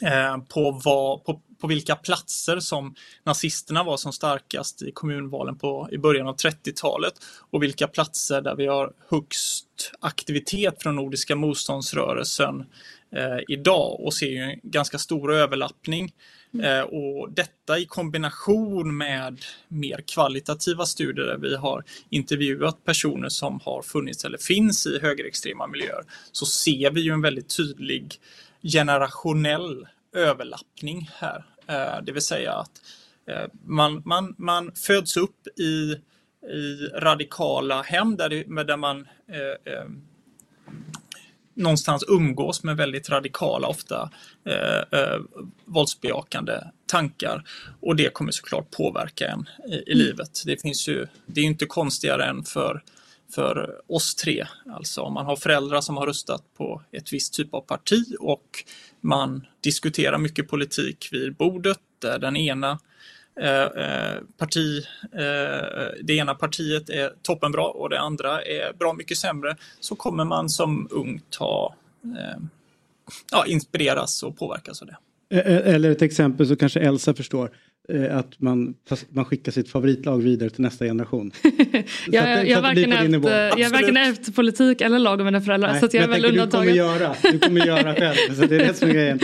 [0.03, 5.89] eh, på, vad, på, på vilka platser som nazisterna var som starkast i kommunvalen på,
[5.91, 7.13] i början av 30-talet
[7.49, 12.65] och vilka platser där vi har högst aktivitet från Nordiska motståndsrörelsen
[13.11, 16.13] eh, idag och ser ju en ganska stor överlappning.
[16.53, 16.65] Mm.
[16.65, 23.59] Eh, och detta i kombination med mer kvalitativa studier där vi har intervjuat personer som
[23.63, 28.13] har funnits eller finns i högerextrema miljöer så ser vi ju en väldigt tydlig
[28.63, 31.45] generationell överlappning här.
[31.67, 32.81] Eh, det vill säga att
[33.27, 35.95] eh, man, man, man föds upp i,
[36.47, 39.85] i radikala hem där, det, där man eh, eh,
[41.59, 44.09] någonstans umgås med väldigt radikala, ofta
[44.45, 45.19] eh, eh,
[45.65, 46.53] våldsbejakande
[46.85, 47.43] tankar.
[47.81, 50.05] Och det kommer såklart påverka en i, i mm.
[50.05, 50.41] livet.
[50.45, 52.83] Det finns ju, det är inte konstigare än för,
[53.35, 54.47] för oss tre.
[54.71, 58.63] Alltså om man har föräldrar som har röstat på ett visst typ av parti och
[59.01, 62.79] man diskuterar mycket politik vid bordet där den ena
[63.41, 69.17] Eh, eh, parti, eh, det ena partiet är toppenbra och det andra är bra mycket
[69.17, 72.41] sämre så kommer man som ung ta, eh,
[73.31, 74.97] ja, inspireras och påverkas av det.
[75.29, 77.51] Eh, eller ett exempel så kanske Elsa förstår
[77.89, 78.75] eh, att man,
[79.09, 81.31] man skickar sitt favoritlag vidare till nästa generation.
[81.43, 83.29] Jag, att det- jag, jag, varken ärvt, nivå.
[83.29, 85.71] eh, jag har varken ärvt politik eller lag av mina föräldrar.
[85.71, 88.35] Nej, så att jag är väl tänker, du kommer göra, du kommer göra själv.
[88.35, 89.19] Så det är det som är grejen.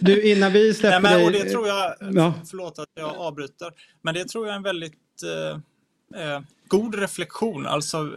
[0.00, 2.34] Du, innan vi Nej, släpper men, och det tror jag, Ja.
[2.50, 3.70] förlåt att jag avbryter,
[4.02, 8.10] men det tror jag är en väldigt eh, eh, god reflektion, alltså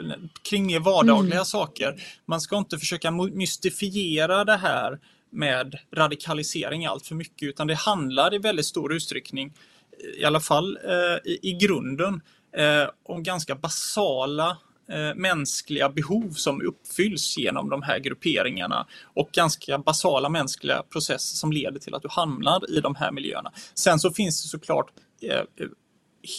[0.49, 1.45] kring mer vardagliga Mm.
[1.45, 1.95] saker.
[2.25, 4.99] Man ska inte försöka mystifiera det här
[5.31, 9.53] med radikalisering allt för mycket, utan det handlar i väldigt stor utsträckning,
[10.17, 12.21] i alla fall eh, i, i grunden,
[12.57, 14.57] eh, om ganska basala
[14.91, 21.51] eh, mänskliga behov som uppfylls genom de här grupperingarna och ganska basala mänskliga processer som
[21.51, 23.51] leder till att du hamnar i de här miljöerna.
[23.73, 25.67] Sen så finns det såklart eh,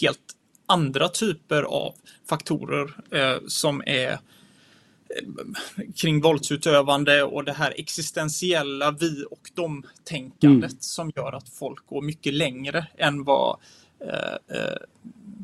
[0.01, 0.19] helt
[0.65, 1.93] andra typer av
[2.29, 4.17] faktorer eh, som är eh,
[5.95, 10.77] kring våldsutövande och det här existentiella vi och dem-tänkandet Mm.
[10.79, 13.57] som gör att folk går mycket längre än vad
[14.01, 14.77] eh, eh,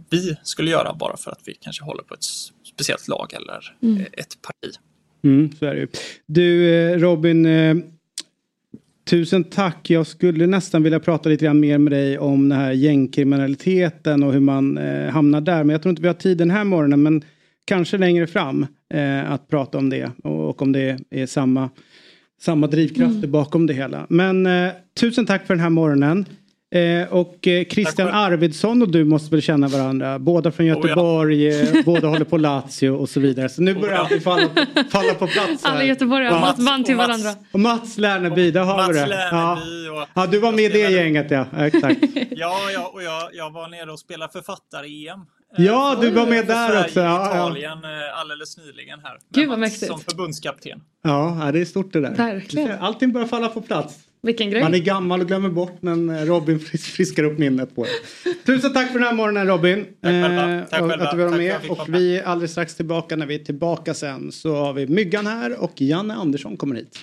[0.09, 2.23] vi skulle göra bara för att vi kanske håller på ett
[2.73, 3.97] speciellt lag eller Mm.
[3.97, 4.75] eh, ett parti.
[5.23, 5.87] Mm, så är det ju.
[6.25, 7.77] Du eh, Robin, eh,
[9.09, 9.89] tusen tack.
[9.89, 14.33] Jag skulle nästan vilja prata lite grann mer med dig om den här gängkriminaliteten och
[14.33, 15.63] hur man eh, hamnar där.
[15.63, 17.03] Men jag tror inte vi har tid den här morgonen.
[17.03, 17.23] Men
[17.65, 21.69] kanske längre fram eh, att prata om det och, och om det är samma,
[22.41, 23.31] samma drivkrafter Mm.
[23.31, 24.05] bakom det hela.
[24.09, 24.69] Men eh,
[24.99, 26.25] tusen tack för den här morgonen.
[26.75, 30.19] Eh, och eh, Christian Arvidsson och du måste väl känna varandra.
[30.19, 30.75] Båda från ja.
[30.75, 33.49] Göteborg, eh, båda håller på Lazio och så vidare.
[33.49, 35.63] Så nu börjar allting falla på, falla på plats.
[35.65, 35.71] här.
[35.71, 36.63] Alla göteborgare har Ja.
[36.65, 37.29] band till varandra.
[37.51, 39.05] Och Mats Lärneby, där har vi det.
[39.05, 40.01] Lärneby ja.
[40.01, 41.45] och- ja, du var med i det gänget ja.
[41.57, 41.99] ja exakt.
[42.31, 45.19] Ja, ja och jag, jag var nere och spelade författar-EM.
[45.57, 46.99] Ja, du var med för där också.
[46.99, 47.45] Ja, ja.
[47.47, 49.17] Italien eh, alldeles nyligen här.
[49.33, 49.85] Gud, vad mäktigt.
[49.87, 50.81] Som förbundskapten.
[51.03, 52.15] Ja, det är stort det där.
[52.15, 52.79] Verkligen.
[52.79, 53.95] Allting börjar falla på plats.
[54.21, 54.63] Vilken grej.
[54.63, 58.33] Man är gammal och glömmer bort men eh, Robin fris- friskar upp minnet på det.
[58.45, 59.85] Tusen tack för den här morgonen Robin.
[60.01, 60.53] Tack själva.
[60.59, 61.05] Eh, Tack och själva.
[61.05, 61.95] Att du var Tack för att med.
[61.95, 63.15] Och vi är alldeles strax tillbaka.
[63.15, 66.99] När vi är tillbaka sen så har vi Myggan här och Janne Andersson kommer hit.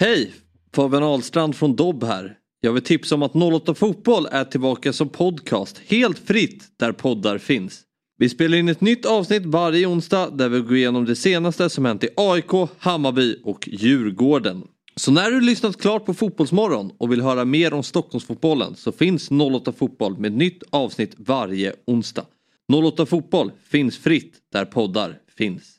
[0.00, 0.32] Hej!
[0.74, 2.34] Fabian Ahlstrand från Dobb här.
[2.64, 7.38] Jag vill tipsa om att 08 Fotboll är tillbaka som podcast helt fritt där poddar
[7.38, 7.80] finns.
[8.18, 11.84] Vi spelar in ett nytt avsnitt varje onsdag där vi går igenom det senaste som
[11.84, 14.62] hänt i AIK, Hammarby och Djurgården.
[14.96, 19.30] Så när du lyssnat klart på Fotbollsmorgon och vill höra mer om Stockholmsfotbollen så finns
[19.30, 22.26] 08 Fotboll med ett nytt avsnitt varje onsdag.
[22.72, 25.78] 08 Fotboll finns fritt där poddar finns.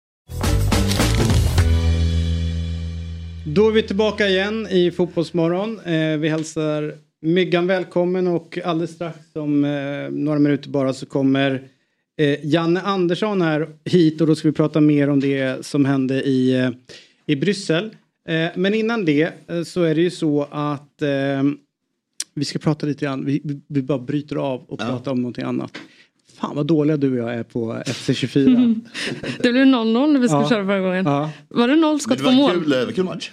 [3.45, 5.79] Då är vi tillbaka igen i Fotbollsmorgon.
[5.79, 11.67] Eh, vi hälsar Myggan välkommen och alldeles strax om eh, några minuter bara så kommer
[12.17, 16.23] eh, Janne Andersson här hit och då ska vi prata mer om det som hände
[16.23, 16.69] i, eh,
[17.25, 17.85] i Bryssel.
[18.27, 21.01] Eh, men innan det eh, så är det ju så att
[22.33, 25.71] vi ska prata lite grann, vi, vi- bara bryter av och pratar om någonting annat.
[26.41, 28.79] Fan vad dåliga du och jag är på FC24.
[29.43, 30.49] Det blev 0-0 när vi skulle Ja.
[30.49, 31.05] köra förra gången.
[31.05, 31.31] Ja.
[31.49, 32.51] Var det noll skott det på var mål?
[32.51, 33.31] en kul, eh, kul match.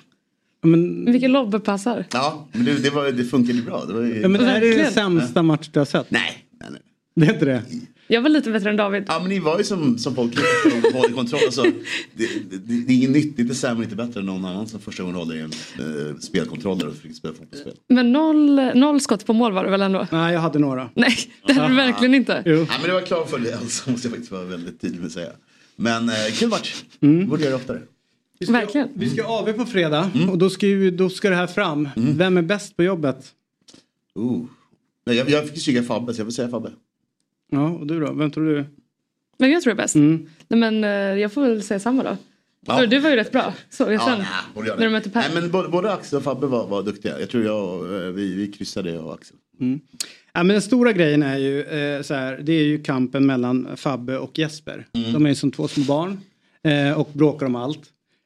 [0.62, 2.04] Men, Vilken lobbepassar.
[2.12, 3.84] Ja, men det, det, var, det funkade bra.
[3.84, 4.20] Det var ju...
[4.20, 6.10] ja, men är det den sämsta match du har sett?
[6.10, 6.80] Nej, nej, nej.
[7.14, 7.62] Det är inte det?
[8.08, 9.04] Jag var lite bättre än David.
[9.08, 10.42] Ja, men ni var ju som, som folk som
[10.94, 11.40] håller kontroll.
[11.46, 14.44] Alltså, det, det, det är inget nytt, det är inte sämre, inte bättre än någon
[14.44, 15.52] annan som första gången håller i en
[16.10, 17.74] eh, spelkontroller och fick spela fotbollsspel.
[17.88, 20.06] Men noll, noll skott på mål var det väl ändå?
[20.12, 20.90] Nej, jag hade några.
[20.94, 21.16] Nej,
[21.46, 22.42] det hade du verkligen inte.
[22.46, 22.56] Jo.
[22.56, 25.06] Ja, men det var klar för det, alltså, måste jag faktiskt vara väldigt tydlig med
[25.06, 25.30] att säga.
[25.76, 27.28] Men eh, kul match, Mm.
[27.28, 27.80] borde göra det oftare.
[28.38, 28.88] Vi ska, Verkligen.
[28.94, 31.88] Vi ska AV på fredag och då ska, ju, då ska det här fram.
[31.96, 33.26] Vem är bäst på jobbet?
[34.14, 34.44] Oh.
[35.06, 36.70] Nej, jag, jag fick kika Fabbe, så jag får säga Fabbe.
[37.50, 38.12] Ja, och du då?
[38.12, 38.64] Vem tror du?
[39.38, 39.94] Men jag tror det är bäst.
[39.94, 40.26] Mm.
[40.48, 42.16] Nej, men eh, jag får väl säga samma då.
[42.66, 42.86] Ja.
[42.86, 43.54] Du var ju rätt bra.
[43.70, 45.20] Såg jag Ja, nej, när de mötte Per.
[45.20, 47.20] Nej, men både, både Axel och Fabbe var, var duktiga.
[47.20, 49.36] Jag tror jag, eh, vi, vi kryssade jag och Axel.
[50.32, 53.76] Ja, men den stora grejen är ju eh, så här, det är ju kampen mellan
[53.76, 54.86] Fabbe och Jesper.
[54.92, 56.20] De är ju som två små barn
[56.62, 57.80] eh, och bråkar om allt.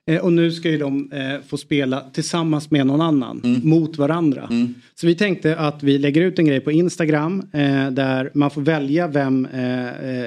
[0.07, 4.48] Eh, och nu ska ju de eh, få spela tillsammans med någon annan mot varandra.
[4.94, 8.61] Så vi tänkte att vi lägger ut en grej på Instagram eh, där man får
[8.61, 9.48] välja vem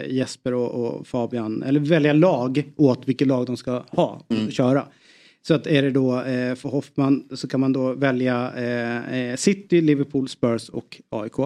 [0.08, 4.86] Jesper och, Fabian, eller välja lag åt vilket lag de ska ha och köra.
[5.48, 6.22] Så att är det då
[6.56, 8.52] för Hoffman så kan man då välja
[9.38, 11.40] City, Liverpool, Spurs och AIK.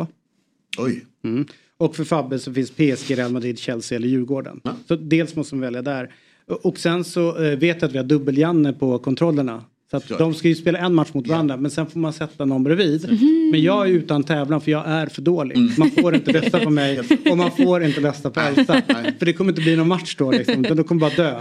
[0.77, 1.05] Oj.
[1.23, 1.45] Mm.
[1.77, 4.61] Och för Fabbe så finns PSG, Real Madrid, Chelsea eller Djurgården.
[4.87, 6.11] Så dels måste man välja där.
[6.49, 9.63] Och- sen så eh, vet jag att vi har dubbel-Janne på kontrollerna.
[9.91, 12.45] Så att de ska ju spela en match mot varandra men sen får man sätta
[12.45, 13.17] någon bredvid.
[13.51, 15.57] Men jag är utan tävlan för jag är för dålig.
[15.77, 16.99] Man får inte rösta på mig
[17.31, 18.81] och man får inte rösta på Elsa.
[19.19, 20.65] För det kommer inte bli någon match då liksom.
[20.65, 21.35] utan De kommer bara dö.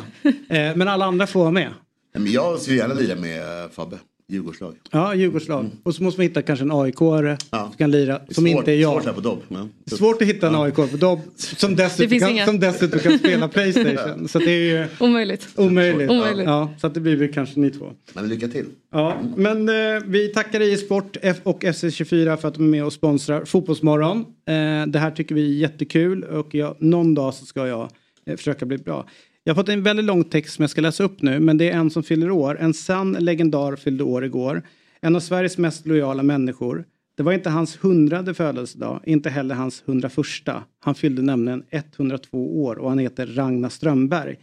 [0.48, 1.68] Eh, men alla andra får vara med.
[2.14, 3.42] Men jag skulle gärna lira med
[3.72, 3.96] Fabbe,
[4.32, 4.74] Djurgårdslag.
[4.90, 5.70] Ja, Djurgårdslag.
[5.82, 8.76] Och så måste man hitta kanske en AIK-are som kan lira, som Svårt- inte är
[8.76, 8.92] jag.
[8.92, 9.38] Svårt här på Dobb.
[9.48, 9.68] Ja.
[9.96, 12.46] Svårt att hitta en AIK på Dobb som dessutom, kan, inga.
[12.46, 14.28] som dessutom kan spela Playstation.
[14.28, 15.48] Så det är ju Omöjligt.
[15.56, 16.10] omöjligt.
[16.10, 16.46] Omöjligt.
[16.46, 17.92] Ja, så att det blir väl kanske ni två.
[18.14, 18.66] Men lycka till.
[18.92, 19.74] Ja, men eh,
[20.06, 24.18] vi tackar i Sport F och FC24 för att de är med och sponsrar Fotbollsmorgon.
[24.48, 27.90] Eh, det här tycker vi är jättekul och jag, någon dag så ska jag
[28.26, 29.06] eh, försöka bli bra.
[29.48, 31.70] Jag har fått en väldigt lång text som jag ska läsa upp nu men det
[31.70, 32.58] är en som fyller år.
[32.60, 34.62] En sann legendar fyllde år igår.
[35.00, 36.84] En av Sveriges mest lojala människor.
[37.16, 40.64] Det var inte hans hundrade födelsedag, inte heller hans hundraförsta.
[40.80, 44.36] Han fyllde nämligen 102 år och han heter Ragnar Strömberg.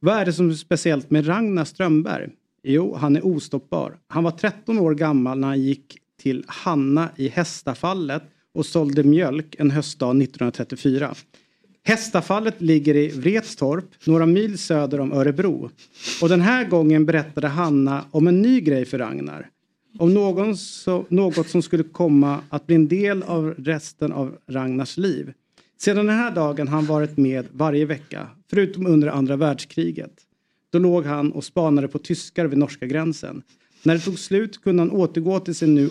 [0.00, 2.30] Vad är det som är speciellt med Ragnar Strömberg?
[2.62, 3.96] Jo, han är ostoppbar.
[4.06, 8.22] Han var 13 år gammal när han gick till Hanna i Hästafallet
[8.54, 11.14] och sålde mjölk en höstdag 1934.
[11.84, 15.70] Hästafallet ligger i Vretstorp, några mil söder om Örebro.
[16.22, 19.48] Och den här gången berättade Hanna om en ny grej för Ragnar.
[19.98, 24.96] Om någon så, något som skulle komma att bli en del av resten av Ragnars
[24.96, 25.32] liv.
[25.78, 30.12] Sedan den här dagen har han varit med varje vecka, förutom under andra världskriget.
[30.72, 33.42] Då låg han och spanade på tyskar vid norska gränsen.
[33.82, 35.90] När det tog slut kunde han återgå till sin nu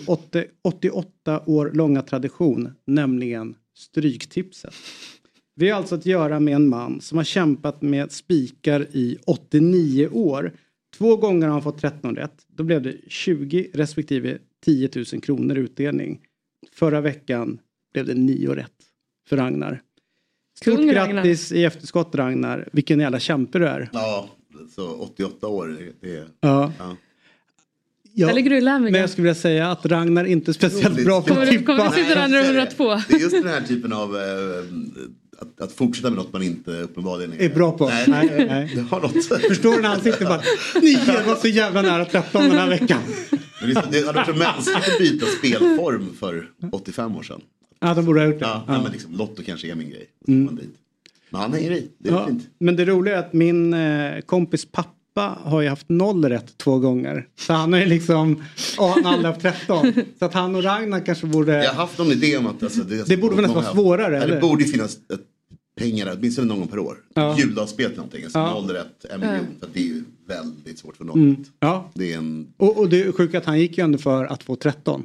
[0.62, 4.74] 88 år långa tradition, nämligen Stryktipset.
[5.54, 10.08] Vi har alltså att göra med en man som har kämpat med spikar i 89
[10.08, 10.52] år.
[10.98, 12.46] Två gånger har han fått 13 rätt.
[12.48, 16.20] Då blev det 20 respektive 10 000 kronor utdelning.
[16.72, 17.58] Förra veckan
[17.92, 18.70] blev det 9 rätt
[19.28, 19.82] för Ragnar.
[20.60, 21.14] Stort Kung Ragnar.
[21.14, 22.68] grattis i efterskott Ragnar.
[22.72, 23.90] Vilken jävla kämpe du är.
[23.92, 24.28] Ja,
[24.74, 25.78] så 88 år.
[26.00, 26.26] Det är...
[26.40, 26.72] Ja.
[26.78, 26.96] Ja.
[28.14, 28.80] Ja, lä, Mikael.
[28.82, 31.78] men jag skulle vilja säga att Ragnar inte är speciellt bra på att du, kommer
[31.78, 31.88] tippa.
[31.96, 32.84] du sitta där när du är 102?
[33.08, 34.22] Det är just den här typen av eh,
[35.42, 37.88] att, att fortsätta med något man inte uppenbarligen Är bra på.
[37.88, 38.72] Nej, Nej, nej.
[38.74, 39.42] Det har något.
[39.48, 40.42] Förstår du när han sitter bara,
[40.82, 40.94] ni
[41.26, 43.00] var så jävla nära 13 den här veckan.
[43.60, 47.40] Det, är hade varit så mänskligt att byta spelform för 85 år sedan.
[47.80, 48.44] Ja, de borde ha gjort det.
[48.44, 48.82] Ja, Ja.
[48.82, 50.06] Men liksom, Lotto kanske är min grej.
[50.28, 50.58] Mm.
[51.30, 51.88] Men han hänger i.
[51.98, 52.42] Det är Ja, fint.
[52.58, 56.78] men det roliga är att min eh, kompis pappa har ju haft noll rätt två
[56.78, 57.26] gånger.
[57.40, 58.42] Så han har ju liksom,
[58.78, 59.92] ja han har aldrig haft 13.
[60.18, 61.52] Så att han och Ragnar kanske borde...
[61.64, 62.62] Jag har haft någon idé om att...
[62.62, 64.40] Alltså, det, Det borde nästan vara svårare, Ja, det eller?
[64.40, 65.20] borde ju finnas ett,
[65.80, 66.96] pengar, åtminstone någon gång per år.
[67.14, 67.38] Ja.
[67.38, 68.24] Juldagsspel till någonting.
[68.24, 68.50] Alltså Ja.
[68.54, 69.30] noll rätt, en Ja.
[69.30, 69.46] miljon.
[69.60, 71.20] För det är ju väldigt svårt för någon.
[71.22, 71.44] Mm.
[71.60, 71.90] Ja.
[71.94, 72.46] Det är en...
[72.56, 75.04] Och, och det är sjukt att han gick ju ändå för att få 13.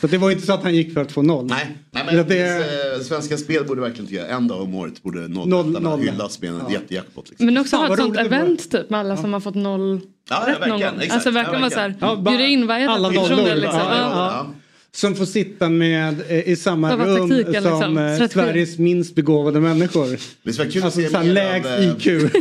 [0.00, 1.46] Så det var inte så att han gick för att få noll.
[1.46, 2.56] Nej, Nej, men det,
[2.96, 6.00] eh, Svenska Spel borde verkligen tycka en dag om året borde Noll- nollrättarna noll.
[6.00, 7.28] hyllas med en jättejackpot.
[7.30, 7.46] Liksom.
[7.46, 10.00] Men också ha ett sånt event typ med alla som har fått noll
[10.30, 11.00] Ja, ja, rätt någon verkligen, gång.
[11.02, 11.12] exakt.
[11.14, 12.08] Alltså verkligen Ja, vara så här, verkligen.
[12.10, 13.54] Ja, bara- bjuda in varje alla personer nollor.
[13.54, 14.54] liksom.
[14.92, 17.98] Som får sitta med eh, i samma rum taktiken, som liksom?
[17.98, 18.28] eh.
[18.28, 20.18] Sveriges minst begåvade människor.
[20.42, 22.32] Det skulle kul att Alltså se mer lägst av, eh, IQ.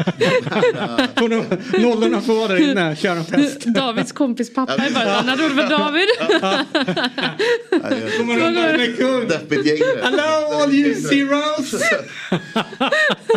[1.80, 3.60] Nollorna får vara där inne, köra en fest.
[3.64, 6.08] Davids kompis pappa är bara han hade ord för David.
[8.18, 9.28] Kommer där med kung?
[9.28, 9.78] Deppigt gäng.
[9.78, 10.00] det.
[10.02, 11.74] Hello all you zeros!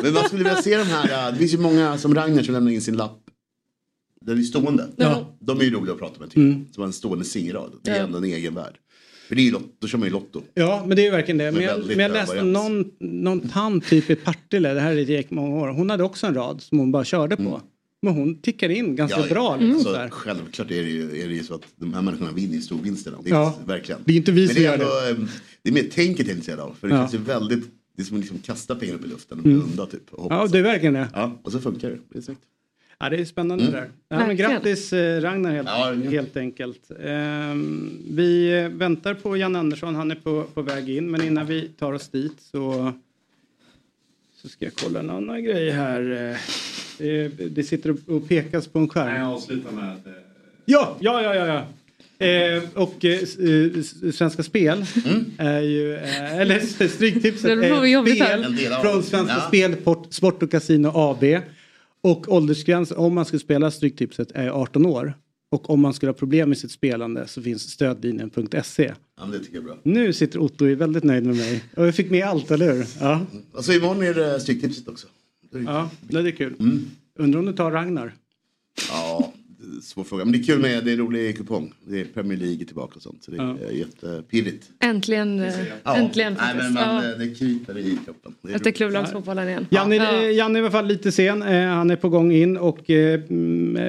[0.04, 2.54] Men man skulle vilja se de här, äh, det finns ju många som Ragnar som
[2.54, 3.20] lämnar in sin lapp.
[4.26, 4.88] Den är stående.
[4.96, 5.36] Ja.
[5.40, 6.66] De är ju roliga att prata med tycker Mm.
[6.72, 7.72] Som en stående singelrad.
[7.84, 8.04] Det är Ja.
[8.04, 8.74] ändå en egen värld.
[9.28, 10.42] För det är ju lotto, då kör man ju Lotto.
[10.54, 11.52] Ja, men det är ju verkligen det.
[11.52, 15.24] Men jag, men jag läste någon, någon tant typ i Partille, det här är gäng
[15.30, 15.68] många år.
[15.68, 17.62] Hon hade också en rad som hon bara körde på.
[18.02, 19.56] Men hon tickar in ganska bra.
[19.56, 20.10] Liksom, Alltså, så här.
[20.10, 23.18] självklart är det, ju, är det ju så att de här människorna vinner ju storvinsterna.
[23.24, 23.58] Det är Ja.
[23.66, 24.02] verkligen.
[24.06, 25.28] Det är inte vi som det är gör ändå, eh,
[25.64, 26.76] Det är mer tänket jag är intresserad av.
[26.80, 27.02] För det Ja.
[27.02, 27.64] känns ju väldigt,
[27.96, 29.60] det är som att liksom kasta pengar upp i luften och Mm.
[29.60, 30.14] blunda typ.
[30.14, 31.08] Och Ja, det är verkligen det.
[31.14, 32.00] Ja, och så funkar det.
[32.10, 32.36] Det är.
[33.04, 33.74] Ja, det är spännande Mm.
[33.76, 33.90] det där.
[34.20, 36.92] Ja, men grattis eh, Ragnar helt, helt enkelt.
[37.06, 41.12] Ehm, vi eh, väntar på Jan Andersson, han är på, på väg in.
[41.12, 42.92] Men innan vi tar oss dit så,
[44.42, 46.32] så ska jag kolla en annan grej här.
[46.32, 46.38] Eh,
[46.98, 49.16] Det, det sitter och- pekas på en skärm.
[49.22, 50.08] Jag avslutar med att...
[50.66, 51.46] Ja, ja, ja, ja.
[51.48, 52.26] ja.
[52.26, 54.86] Eh, och eh, eh, Svenska Spel
[55.38, 59.04] är ju, eh, eller Stryktipset Det får vi är ett spel från det.
[59.04, 59.48] Svenska Ja.
[59.48, 61.24] Spel, Port, Sport och Casino AB.
[62.04, 65.14] Och åldersgräns om man skulle spela Stryktipset är 18 år.
[65.52, 68.94] Och om man skulle ha problem med sitt spelande så finns stödlinjen.se.
[69.20, 69.78] Ja, det tycker jag är bra.
[69.84, 71.64] Nu sitter Otto är väldigt nöjd med mig.
[71.78, 72.86] Och jag fick med allt, eller hur?
[73.00, 73.22] Ja,
[73.56, 75.08] Alltså imorgon är det Stryktipset också.
[75.52, 76.54] Det är- ja det är kul.
[76.60, 76.86] Mm.
[77.20, 78.14] Undrar om du tar Ragnar?
[78.90, 79.34] Ja,
[79.82, 80.26] svår fråga.
[80.26, 81.74] Men det är kul med, det är en rolig kupong.
[81.88, 83.24] Det är Premier League tillbaka och sånt.
[83.24, 83.72] Så det är Ja.
[83.72, 84.70] jättepirrigt.
[84.80, 85.54] Äntligen, eh,
[85.84, 85.96] Ja.
[85.98, 87.16] äntligen Nej, men man, ja.
[87.18, 88.36] det kryper i kroppen.
[88.42, 89.68] Det är Efter klubblagsfotbollen igen.
[89.70, 90.22] Janne, Ja.
[90.24, 91.42] eh, Janne är i alla fall lite sen.
[91.42, 92.80] Eh, han är på gång in och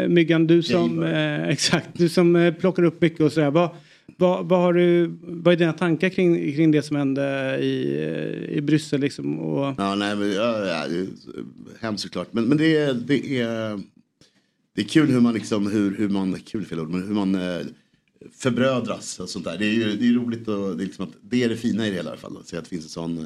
[0.09, 1.03] Myggan du som,
[1.49, 3.51] exakt, du som plockar upp mycket och sådär.
[3.51, 3.71] Vad,
[4.17, 7.99] vad, vad, har du, vad är dina tankar kring, kring det som hände i,
[8.51, 9.39] i Bryssel liksom?
[9.39, 11.07] Och, Ja, nej, men, ja, ja, det är
[11.81, 12.29] hemskt såklart.
[12.33, 13.81] Men, men det, det, är,
[14.75, 17.35] det är kul hur man liksom, hur, hur man, kul fel ord, men hur man
[17.35, 17.67] eh,
[18.33, 19.59] förbrödras och sånt där.
[19.59, 21.87] Det är ju det är roligt och det är, liksom att, det är det fina
[21.87, 22.37] i det hela i alla fall.
[22.37, 23.25] Att se att det finns en sån eh,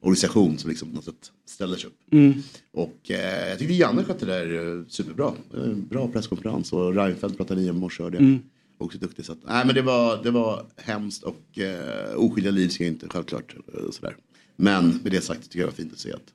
[0.00, 1.98] organisation som liksom på något sätt ställer sig upp.
[2.12, 2.32] Mm.
[2.72, 5.32] Och eh, jag tyckte Janne skötte det där eh, superbra.
[5.54, 8.24] Eh, bra presskonferens och Reinfeldt pratade i en morse hörde jag.
[8.24, 8.38] Mm.
[8.78, 9.24] Också duktig.
[9.24, 13.08] Så att, nej, men det, var, det var hemskt och eh, oskyldiga liv ska inte
[13.08, 13.54] självklart.
[13.74, 14.16] Eh, sådär.
[14.56, 16.32] Men med det sagt tycker jag det var fint att se att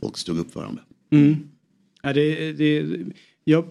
[0.00, 0.82] folk stod upp för varandra.
[1.10, 1.36] Mm.
[2.02, 2.82] Ja, det, det,
[3.50, 3.64] jag,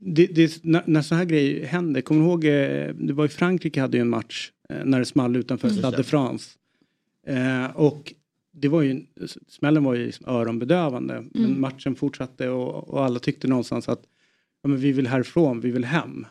[0.00, 3.28] det, det, när, när så här grejer händer, kommer du ihåg, eh, det var i
[3.28, 5.78] Frankrike hade ju en match eh, när det small utanför Mm.
[5.78, 6.50] Stade de France.
[7.26, 8.14] Eh, och
[8.52, 9.02] det var ju,
[9.48, 11.24] smällen var ju liksom öronbedövande.
[11.34, 11.60] Men Mm.
[11.60, 14.02] matchen fortsatte och, och alla tyckte någonstans att
[14.62, 16.26] ja, men vi vill härifrån, vi vill hem.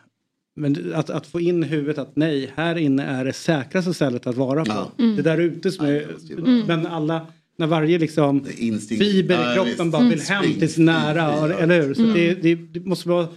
[0.56, 4.26] Men att, att få in i huvudet att nej, här inne är det säkraste stället
[4.26, 4.70] att vara på.
[4.70, 4.92] Ja.
[5.04, 5.16] Mm.
[5.16, 6.06] Det där ute som är,
[6.38, 6.66] Mm.
[6.66, 7.26] men alla,
[7.58, 9.04] när varje liksom instinkt.
[9.04, 11.94] fiber i kroppen bara vill hem till sin nära, eller hur?
[11.94, 12.14] Så Mm.
[12.14, 13.28] det, det, det måste vara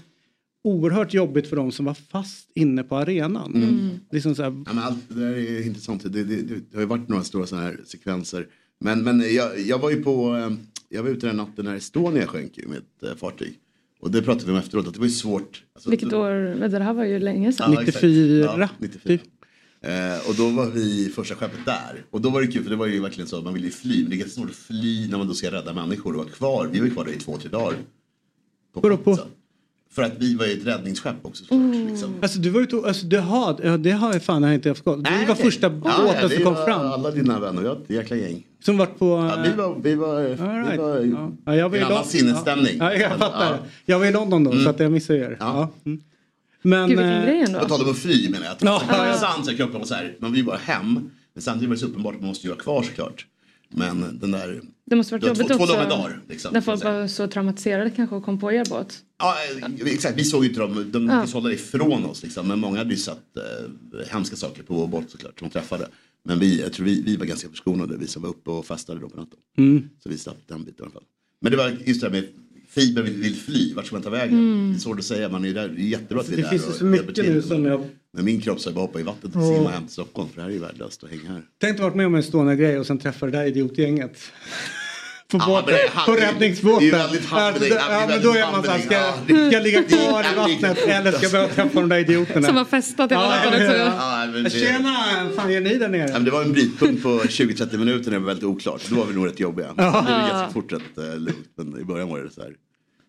[0.64, 3.56] oerhört jobbigt för dem som var fast inne på arenan.
[3.56, 3.90] Mm.
[4.12, 6.04] Liksom så här, Ja, men allt det där är intressant.
[6.04, 8.48] Det, det, det, det har ju varit några stora sådana här sekvenser.
[8.80, 10.52] Men, men jag, jag var ju på, eh,
[10.90, 13.54] jag var ute den natten när Estonia sjönk med ett eh, fartyg.
[14.00, 15.64] Och det pratade vi om efteråt, att det var ju svårt.
[15.74, 16.68] Alltså, Vilket år?
[16.70, 17.74] Det här var ju länge sedan.
[17.74, 18.04] Ja, exakt.
[18.04, 19.20] Ja, 94.
[19.84, 22.04] Eh, och då var vi första skeppet där.
[22.12, 23.72] Och då var det kul för det var ju verkligen så att man ville ju
[23.72, 24.02] fly.
[24.02, 26.28] Men det är ganska svårt att fly när man då ska rädda människor och vara
[26.30, 26.70] kvar.
[26.72, 27.78] Vi var ju kvar där i två, tre dagar.
[28.74, 29.18] På Vadå på?
[29.92, 31.76] För att vi var ju ett räddningsskepp också såklart.
[31.90, 32.14] Liksom.
[32.22, 34.84] Alltså du var ute och, alltså, det, har, det har jag fan jag inte haft
[34.84, 35.06] koll.
[35.20, 36.82] Vi var första båten ja, som kom fram.
[36.92, 38.48] Alla dina vänner, vi har ett jäkla gäng.
[38.64, 39.06] Som vart på...
[39.06, 40.80] Ja, vi var, vi var, vi right.
[40.80, 41.32] var Ja.
[41.46, 42.78] Ja, jag var i en annan sinnesstämning.
[42.80, 43.52] Ja, jag fattar.
[43.52, 43.58] Ja.
[43.86, 44.64] Jag var i London då Mm.
[44.64, 45.38] så att jag missade er.
[45.40, 45.70] Ja.
[45.86, 46.02] Mm.
[46.62, 47.60] Men, Gud, vilken eh, grej ändå.
[47.60, 48.52] På tal om att fly menar jag.
[48.54, 48.84] Att Ja.
[48.90, 49.06] ja.
[49.08, 51.12] Intressant så kroppen var så här, man vill ju bara hem.
[51.34, 53.26] Men samtidigt var det så uppenbart att man måste ju vara kvar såklart.
[53.74, 55.76] Men den där, Det måste varit Det var jobbigt två- två också.
[55.76, 59.00] långa dagar, liksom, när folk var så traumatiserade kanske och kom på er båt.
[59.20, 61.40] ja eh, exakt, vi såg ju inte dem, de Ja.
[61.42, 62.48] det ifrån oss liksom.
[62.48, 65.88] Men många hade ju sett eh, hemska saker på vår båt såklart, som de träffade.
[66.24, 69.00] Men vi, jag tror vi, vi var ganska förskonade, vi som var uppe och festade
[69.00, 69.40] då på natten.
[69.58, 69.90] Mm.
[70.04, 71.04] Så vi slapp den biten i alla fall.
[71.42, 72.28] Men det var just det här med
[72.72, 74.38] fiber vill, fly, vart ska man ta vägen?
[74.38, 74.72] Mm.
[74.72, 76.44] Det är svårt att säga, man är där, det är jättebra att vi är det
[76.44, 77.86] där finns ju och så hjälper mycket nu som jag...
[78.14, 80.36] Men min kropp sa ju bara hoppa i vattnet och simma hem till Stockholm för
[80.36, 81.44] det här är ju värdelöst att hänga här.
[81.62, 84.18] Tänk dig varit med om en stående grej och sen träffa det där idiotgänget.
[85.32, 86.90] På Ja, båten, det är- på det är- räddningsbåten.
[86.90, 89.14] det är väldigt happening, Ja, det är men väldigt då är man såhär, ska, ja.
[89.26, 91.98] ska jag ligga kvar i Det är- vattnet eller ska jag börja träffa de där
[92.00, 92.48] idioterna?
[92.48, 93.78] Som har festat hela natten också.
[93.78, 94.96] Ja, men det- Tjena,
[95.36, 96.10] fan gör ni där nere?
[96.14, 98.82] Ja, det var en brytpunkt på 20-30 minuter när det var väldigt oklart.
[98.90, 99.68] Då var vi nog rätt jobbiga.
[99.78, 99.84] Ja.
[99.84, 100.28] Det var Ja.
[100.28, 101.48] ganska fort rätt uh, lugnt.
[101.58, 102.52] Men i början var det så här.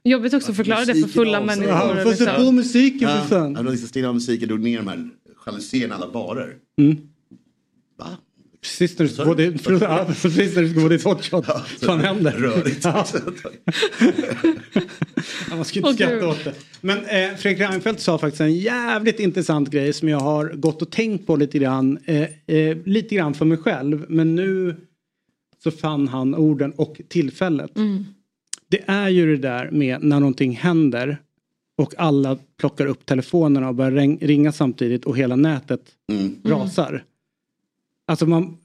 [0.04, 1.70] Jobbigt också att förklara det för fulla människor.
[1.72, 2.44] Ja, får liksom.
[2.44, 3.54] på musiken för fan.
[3.54, 5.08] ja, de stängde av musiken, drog ner de här
[5.46, 6.54] jalusierna i alla barer.
[6.80, 6.96] Mm.
[8.62, 11.48] Precis när du ska gå dit, ja, precis när du ska gå dit hot shot.
[11.48, 12.32] Vad fan händer?
[12.32, 12.84] Rörigt.
[12.84, 13.06] Ja.
[15.50, 16.54] Ja, man ska inte Åh, skratta åt det.
[16.80, 20.90] Men eh, Fredrik Reinfeldt sa faktiskt en jävligt intressant grej som jag har gått och
[20.90, 21.98] tänkt på lite grann.
[22.04, 22.22] Eh,
[22.56, 24.04] eh, lite grann för mig själv.
[24.08, 24.76] Men nu
[25.62, 27.76] så fann han orden och tillfället.
[27.76, 28.04] Mm.
[28.70, 31.16] Det är ju det där med när någonting händer
[31.78, 35.80] och alla plockar upp telefonerna och börjar ring- ringa samtidigt och hela nätet
[36.12, 36.36] Mm.
[36.44, 37.04] rasar.
[38.12, 38.56] Alltså man...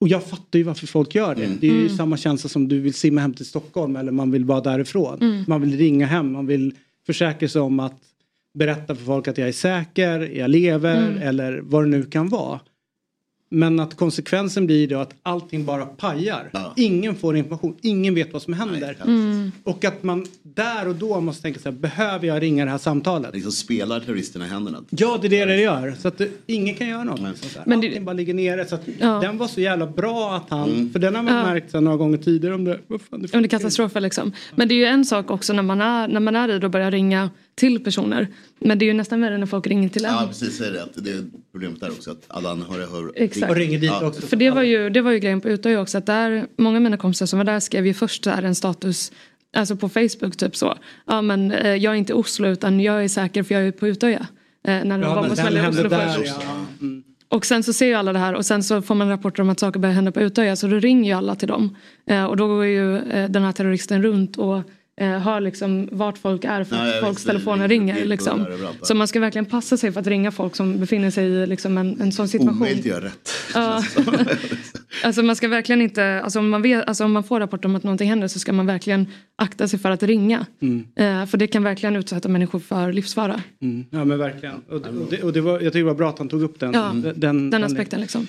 [0.00, 1.44] Och jag fattar ju varför folk gör det.
[1.44, 1.58] Mm.
[1.60, 1.96] Det är ju Mm.
[1.96, 5.18] samma känsla som du vill simma hem till Stockholm eller man vill vara därifrån.
[5.20, 5.44] Mm.
[5.48, 6.74] Man vill ringa hem, man vill
[7.06, 8.00] försäkra sig om att
[8.54, 11.22] berätta för folk att jag är säker, jag lever Mm.
[11.22, 12.60] eller vad det nu kan vara.
[13.48, 16.50] Men att konsekvensen blir då att allting bara pajar.
[16.52, 16.72] Ja.
[16.76, 18.96] Ingen får information, ingen vet vad som händer.
[19.04, 19.52] Mm.
[19.64, 22.78] Och att man där och då måste tänka så här, behöver jag ringa det här
[22.78, 23.34] samtalet?
[23.34, 24.78] Liksom spelar terroristerna i händerna.
[24.90, 25.94] Ja, det är det det gör.
[25.98, 27.20] Så att det, ingen kan göra något.
[27.64, 28.66] Men det- Allting bara ligger nere.
[28.66, 29.20] Så att Ja.
[29.20, 30.92] Den var så jävla bra att han, Mm.
[30.92, 31.42] för den har man Ja.
[31.42, 32.78] märkt så några gånger tidigare om det.
[32.86, 34.32] Vad fan, det men det är katastrofer liksom.
[34.56, 36.66] Men det är ju en sak också när man är, när man är i det
[36.66, 38.28] och börjar ringa till personer.
[38.60, 40.12] Men det är ju nästan värre när folk ringer till en.
[40.12, 40.58] Ja, precis.
[40.58, 40.86] Det är det.
[40.94, 42.10] Det är problemet där också.
[42.10, 43.12] Att alla anhöriga hör.
[43.14, 43.50] Exakt.
[43.50, 44.06] Och ringer dit Ja.
[44.06, 44.22] också.
[44.22, 46.82] För det var ju, det var ju grejen på Utöja också att där, många av
[46.82, 49.12] mina kompisar som var där skrev ju först här en status
[49.56, 50.78] Alltså på Facebook typ så.
[51.06, 53.72] Ja men eh, jag är inte i Oslo utan jag är säker för jag är
[53.72, 54.18] på Utöja.
[54.18, 56.16] Eh, när de Ja, var på hände Oslo där.
[56.24, 56.32] Ja.
[56.80, 57.02] Mm.
[57.28, 59.48] Och sen så ser ju alla det här och sen så får man rapporter om
[59.50, 61.76] att saker börjar hända på Utöja så då ringer ju alla till dem.
[62.06, 64.62] Eh, och då går ju eh, den här terroristen runt och
[65.00, 67.32] eh, hör liksom vart folk är för att folks visste det.
[67.32, 67.94] telefoner Det- ringer.
[67.94, 68.46] det- det Liksom.
[68.82, 71.78] Så man ska verkligen passa sig för att ringa folk som befinner sig i liksom
[71.78, 72.56] en, en sån situation.
[72.56, 73.30] Omöjligt göra rätt.
[73.54, 73.82] Ja.
[75.04, 77.76] alltså man ska verkligen inte, alltså om, man vet, alltså om man får rapport om
[77.76, 80.46] att någonting händer så ska man verkligen akta sig för att ringa.
[80.62, 80.84] Mm.
[80.96, 83.42] Eh, för det kan verkligen utsätta människor för livsfara.
[83.62, 83.84] Mm.
[83.90, 84.54] Ja men verkligen.
[84.68, 86.60] Och, och, det, och det var, jag tycker det var bra att han tog upp
[86.60, 86.72] den.
[86.74, 88.26] Ja, den, den aspekten liksom.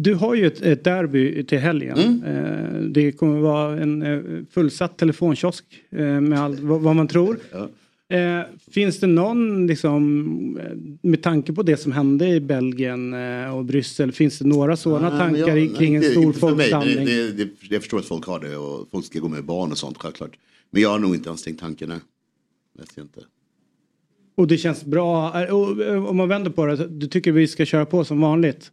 [0.00, 1.98] Du har ju ett, ett derby till helgen.
[1.98, 2.22] Mm.
[2.24, 4.20] Eh, det kommer vara en eh,
[4.50, 7.38] fullsatt telefonkiosk eh, med allt vad, man tror.
[8.08, 8.40] Eh,
[8.70, 10.58] finns det någon, liksom,
[11.02, 13.14] med tanke på det som hände i Belgien
[13.52, 17.04] och Bryssel, finns det några sådana men tankar jag- kring en stor folksamling?
[17.06, 19.70] Det, det, det, jag förstår att folk har det och folk ska gå med barn
[19.70, 20.32] och sånt självklart.
[20.70, 21.88] Men jag har nog inte ens tänkt tanken.
[21.88, 21.98] Nej.
[22.78, 23.20] Vet jag inte.
[24.34, 25.68] Och det känns bra, och,
[26.10, 28.72] om man vänder på det, du tycker vi ska köra på som vanligt?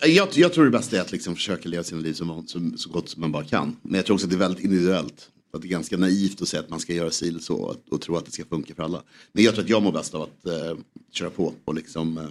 [0.00, 2.90] Jag, jag, tror det bästa är att liksom försöka leva sina liv så, så, så
[2.90, 3.76] gott som man bara kan.
[3.82, 5.30] Men jag tror också att det är väldigt individuellt.
[5.52, 7.76] Att det är ganska naivt att säga att man ska göra si eller så och,
[7.90, 9.02] och tro att det ska funka för alla.
[9.32, 10.76] Men jag tror att jag mår bäst av att eh,
[11.12, 12.24] köra på och liksom, eh,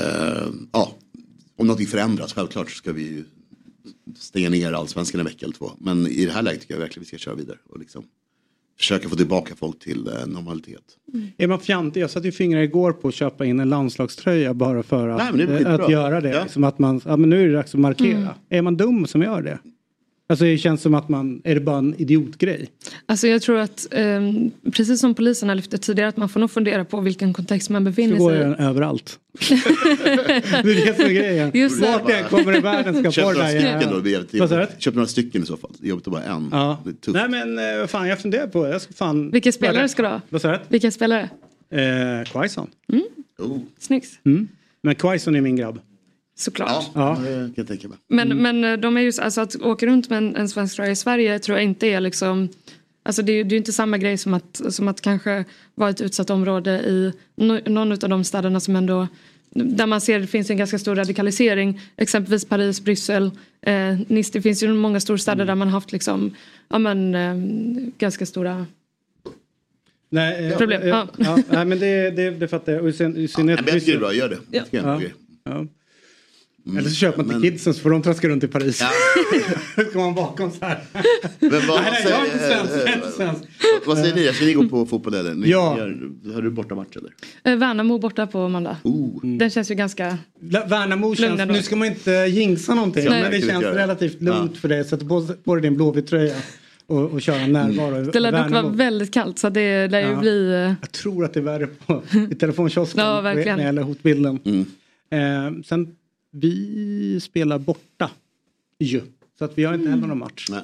[0.00, 0.94] eh, ja,
[1.56, 3.24] om någonting förändras, självklart så ska vi ju
[4.18, 5.72] stänga ner allsvenskan en vecka eller två.
[5.78, 8.04] Men i det här läget tycker jag verkligen vi ska köra vidare och liksom
[8.78, 10.82] försöka få tillbaka folk till eh, normalitet.
[11.38, 12.00] Är man fjantig?
[12.00, 15.28] Jag satte ju fingrar igår på att köpa in en landslagströja bara för att, Nej,
[15.32, 16.30] men det är eh, att göra det.
[16.30, 16.42] Ja.
[16.42, 18.16] Liksom att man, ja, men nu är det dags att markera.
[18.16, 18.28] Mm.
[18.48, 19.58] Är man dum som gör det?
[20.28, 22.68] Alltså det känns som att man, är det bara en idiotgrej?
[23.06, 26.40] Alltså jag tror att, ehm, precis som polisen har lyft det tidigare, att man får
[26.40, 28.62] nog fundera på vilken kontext man Så befinner går sig jag i.
[28.62, 29.18] överallt.
[29.48, 31.50] det är det som är grejen.
[31.54, 31.86] Just det.
[31.92, 34.80] Vart jag kommer i världen ska på några det där det.
[34.82, 35.70] Köp några stycken i så fall.
[35.78, 36.48] Det är jobbigt att bara en.
[36.52, 36.82] Ja.
[36.84, 37.12] Det.
[37.12, 39.30] Nej men eh, vad fan jag funderar på, jag ska fan...
[39.30, 40.20] Vilka spelare ska du ha?
[40.28, 40.58] Vad sa du?
[40.68, 41.30] Vilka spelare?
[41.70, 42.70] Eh, Quaison.
[43.38, 43.58] Oh.
[43.78, 44.08] Snyggt.
[44.24, 44.48] Mm.
[44.82, 45.80] Men Quaison är min grabb.
[46.38, 46.90] Såklart.
[46.94, 47.18] Ja.
[47.24, 47.98] Det kan jag tänka mig.
[48.08, 50.76] Men, men eh, de är ju, så- alltså att åka runt med en, en svensk
[50.76, 52.48] tröja i Sverige tror jag inte är liksom
[53.02, 55.90] Alltså det, är- det är ju inte samma grej som att, som att kanske vara
[55.90, 59.08] ett utsatt område i no, någon av de städerna som ändå
[59.50, 61.80] där man ser det finns en ganska stor radikalisering.
[61.96, 63.30] Exempelvis Paris, Bryssel,
[63.62, 64.30] eh, Nice.
[64.32, 66.34] Det finns ju många storstäder där man haft liksom,
[66.68, 67.34] ja men eh,
[67.98, 68.66] ganska stora
[70.10, 71.08] Nej, eh, Problem, ja.
[71.18, 71.38] ja.
[71.50, 72.82] Nej men det, det, det fattar jag.
[72.82, 74.38] Och i syn- i synnerhet men jag tycker det är bra, gör det.
[74.50, 74.62] Ja.
[74.70, 75.00] Det bra
[75.44, 75.66] Ja.
[76.68, 76.78] Ja.
[76.78, 78.80] Eller så köper man till Men- kidsen så får de traska runt i Paris.
[78.80, 78.88] Ja.
[79.92, 80.78] Kommer man bakom så här.
[81.38, 82.88] Men vad, nej, nej, jag är inte svensk.
[82.88, 83.42] Är inte svensk.
[83.86, 84.32] vad säger ni?
[84.32, 85.34] Ska ni gå på fotboll eller?
[85.34, 85.78] Ni, Ja.
[85.78, 85.98] Gör,
[86.34, 87.10] har du bortamatch eller?
[87.44, 88.76] eh, Värnamo borta på måndag.
[88.82, 89.26] Oh.
[89.38, 90.18] Den känns ju ganska
[90.50, 91.44] La- Värnamo känns, då.
[91.44, 93.22] nu ska man inte jinxa någonting, Nej.
[93.22, 94.84] men det känns göra relativt lugnt för dig.
[94.84, 96.34] Sätta på, på dig din Blåvitt-tröja
[96.86, 100.06] och, och köra närvaro i Det lär dock vara väldigt kallt så det lär ju
[100.06, 100.20] Ja.
[100.20, 103.58] bli eh, Jag tror att det är värre på, i telefonkiosken Ja, när verkligen.
[103.58, 104.38] det gäller hotbilden.
[104.44, 104.66] Mm.
[105.10, 105.88] Eh, sen,
[106.36, 108.10] vi spelar borta
[108.78, 109.02] ju.
[109.38, 110.46] Så att vi har inte heller någon match.
[110.50, 110.62] Nej.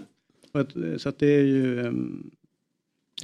[0.98, 1.80] Så att, det är ju...
[1.86, 2.30] ehm,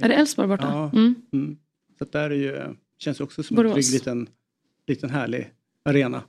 [0.01, 0.67] Är det Elfsborg borta?
[0.67, 0.91] Ja.
[0.99, 1.15] Mm.
[1.33, 1.57] Mm.
[1.97, 2.61] Så att där är ju,
[2.97, 3.75] känns också som Borås.
[3.75, 4.27] en trygg liten,
[4.87, 5.49] liten härlig
[5.85, 6.21] arena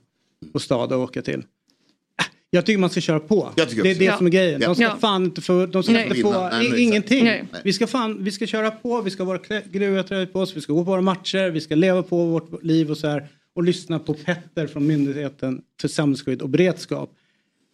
[0.53, 1.39] och stad att åka till.
[1.39, 3.53] Äh, Jag tycker man ska köra på.
[3.55, 4.17] Jag tycker Det är det Ja.
[4.17, 4.61] som är grejen.
[4.61, 4.97] De ska Ja.
[5.01, 6.07] fan inte få, de ska Nej.
[6.07, 6.49] inte få.
[6.49, 7.23] Nej, ingenting.
[7.23, 7.45] Nej.
[7.63, 9.39] Vi ska, fan, vi ska köra på, vi ska vara
[9.71, 12.63] gruviga tröjor på oss, vi ska gå på våra matcher, vi ska leva på vårt
[12.63, 13.27] liv och så här.
[13.55, 17.17] Och lyssna på Petter från Myndigheten för samhällsskydd och beredskap.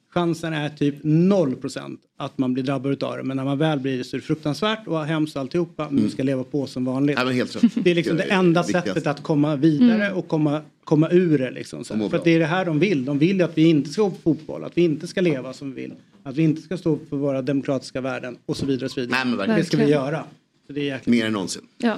[0.09, 3.23] Chansen är typ 0% att man blir drabbad av det.
[3.23, 5.87] Men när man väl blir det så är det fruktansvärt och hemskt alltihopa.
[5.89, 7.17] Men vi ska leva på som vanligt.
[7.17, 7.71] Nej, men helt rätt.
[7.75, 11.51] Det är liksom det enda sättet att komma vidare och komma, komma ur det.
[11.51, 12.09] Liksom, så.
[12.09, 13.05] För det är det här de vill.
[13.05, 15.53] De vill ju att vi inte ska gå på fotboll, att vi inte ska leva
[15.53, 15.93] som vi vill.
[16.23, 18.85] Att vi inte ska stå för våra demokratiska värden och så vidare.
[18.85, 19.25] Och så vidare.
[19.47, 20.23] Nej, det ska vi göra.
[20.67, 21.07] Så det är jäkligt.
[21.07, 21.61] Mer än någonsin.
[21.77, 21.97] Ja.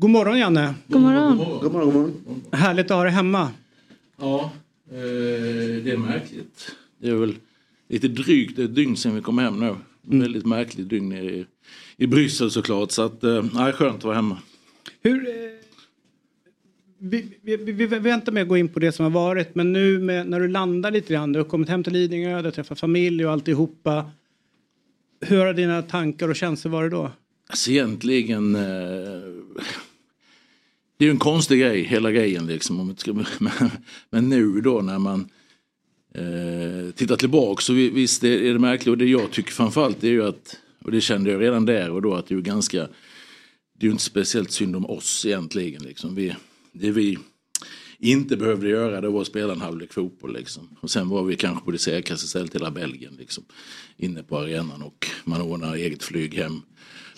[0.00, 0.74] God morgon Janne!
[0.86, 1.36] God morgon.
[1.36, 2.42] God morgon, god morgon.
[2.52, 3.50] Härligt att ha dig hemma.
[4.16, 4.52] Ja,
[4.90, 4.96] eh,
[5.84, 6.76] det är märkligt.
[6.98, 7.34] Det är väl
[7.88, 9.74] lite drygt ett dygn sedan vi kom hem nu.
[10.02, 11.46] Väldigt märkligt dygn nere i,
[11.96, 12.90] i Bryssel såklart.
[12.90, 14.38] Så att, eh, nej, skönt att vara hemma.
[15.02, 15.34] Hur, eh,
[16.98, 19.72] vi, vi, vi, vi väntar med att gå in på det som har varit men
[19.72, 22.50] nu med, när du landar lite grann, du har kommit hem till Lidingö, du har
[22.50, 24.10] träffat familj och alltihopa.
[25.20, 27.10] Hur har dina tankar och känslor varit då?
[27.48, 28.54] Alltså egentligen...
[28.54, 29.80] Eh,
[31.00, 32.94] det är ju en konstig grej, hela grejen liksom.
[34.10, 35.28] Men, nu då när man
[36.14, 38.88] eh, tittar tillbaka så visst är, är det märkligt.
[38.88, 42.02] Och det jag tycker framförallt är ju att, och det kände jag redan där och
[42.02, 42.78] då, att det är ju ganska...
[42.78, 45.82] Det är ju inte speciellt synd om oss egentligen.
[45.82, 46.14] Liksom.
[46.14, 46.36] Vi,
[46.72, 47.18] det vi
[47.98, 50.32] inte behövde göra det var att spela en halvlek fotboll.
[50.32, 50.76] Liksom.
[50.80, 53.16] Och sen var vi kanske på det säkraste stället i hela Belgien.
[53.18, 53.44] Liksom,
[53.96, 56.62] inne på arenan och man ordnar eget flyg hem.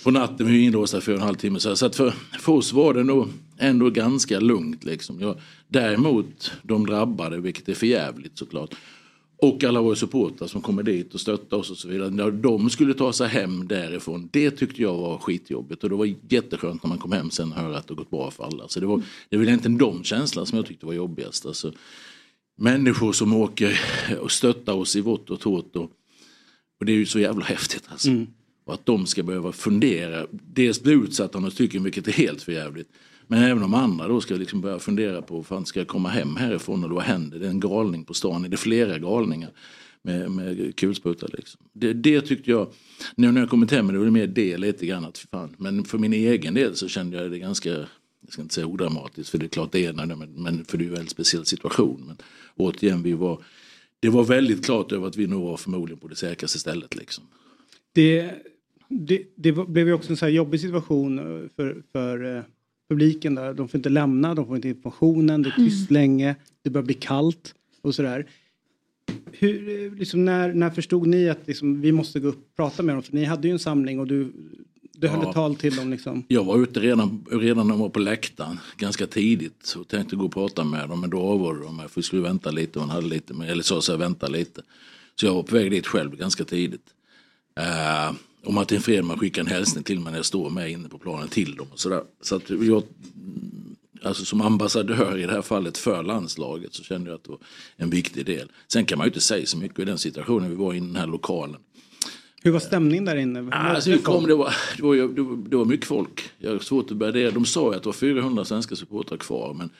[0.03, 1.61] På natten vi var inlåsta för en halvtimme.
[1.61, 3.29] Så så att för, för oss var det nog
[3.59, 4.85] ändå ganska lugnt.
[4.85, 5.21] Liksom.
[5.21, 5.37] Jag,
[5.69, 8.75] däremot de drabbade, vilket är förjävligt såklart.
[9.37, 12.11] Och alla våra supportrar som kommer dit och stöttar oss och så vidare.
[12.11, 15.85] När de skulle ta sig hem därifrån, det tyckte jag var skitjobbigt.
[15.85, 18.31] Och det var jätteskönt när man kom hem sen och hörde att det gått bra
[18.31, 18.69] för alla.
[18.69, 21.47] Så det var, det var egentligen de känslorna som jag tyckte var jobbigast.
[21.47, 21.73] Alltså,
[22.59, 23.81] människor som åker
[24.21, 25.77] och stöttar oss i vått och torrt.
[25.77, 25.91] Och,
[26.81, 28.09] och det är ju så jävla häftigt alltså.
[28.09, 28.27] Mm.
[28.65, 32.43] Och att de ska behöva fundera, dels bli utsatta av något stycken vilket är helt
[32.43, 32.89] förjävligt.
[33.27, 36.37] Men även de andra då ska liksom börja fundera på, fan ska jag komma hem
[36.37, 37.39] härifrån och vad händer?
[37.39, 39.51] Det är en galning på stan, är det flera galningar
[40.03, 41.61] med, med kulsprutar liksom.
[41.73, 42.73] Det, det tyckte jag,
[43.15, 45.55] nu när jag kommit hem, det var mer det lite grann att fan.
[45.59, 47.89] Men för min egen del så kände jag det ganska, jag
[48.29, 50.87] ska inte säga odramatiskt för det är klart det är, men, men för det är
[50.87, 52.05] ju en väldigt speciell situation.
[52.07, 52.17] Men
[52.57, 53.45] återigen, vi var,
[54.01, 57.25] det var väldigt klart över att vi nog var förmodligen på det säkraste stället liksom.
[57.93, 58.35] Det,
[58.93, 62.43] det, det blev ju också en så här jobbig situation eh, för, för eh,
[62.89, 63.55] publiken där.
[63.55, 66.95] De får inte lämna, de får inte informationen, det är tyst länge, det börjar bli
[66.95, 68.27] kallt och sådär.
[69.33, 72.83] Hur, eh, liksom, när, när förstod ni att liksom, vi måste gå upp och prata
[72.83, 73.03] med dem?
[73.03, 74.33] För ni hade ju en samling och du,
[74.93, 75.29] du höll Ja.
[75.29, 76.25] ett tal till dem liksom.
[76.29, 80.25] Jag var ute redan, redan när de var på läktaren ganska tidigt och tänkte gå
[80.25, 82.85] och prata med dem men då avrådde de mig för vi skulle vänta lite och
[82.85, 84.63] hade lite med, eller sa så här, vänta lite.
[85.21, 86.87] Så jag var på väg dit själv ganska tidigt.
[87.61, 90.99] Uh, och Martin Fredman skickade en hälsning till mig när jag står med inne på
[90.99, 92.03] planen till dem och sådär.
[92.21, 92.83] Så att jag,
[94.03, 97.41] alltså som ambassadör i det här fallet för landslaget så kände jag att det var
[97.77, 98.51] en viktig del.
[98.69, 100.97] Sen kan man ju inte säga så mycket i den situationen vi var i den
[100.97, 101.61] här lokalen.
[102.45, 103.51] Hur var stämningen där inne?
[103.51, 106.31] Alltså, vi kom, det, var, det, var, det, var, det var mycket folk.
[106.39, 107.31] Jag har svårt att börja det.
[107.31, 109.55] De sa ju att det var 400 svenska supportrar kvar.
[109.55, 109.71] Men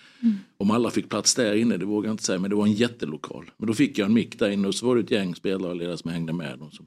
[0.57, 2.39] om alla fick plats där inne, det vågar jag inte säga.
[2.39, 3.51] Men det var en jättelokal.
[3.57, 5.71] Men då fick jag en mick där inne och så var det ett gäng spelare
[5.71, 6.59] och ledare som hängde med.
[6.59, 6.87] De som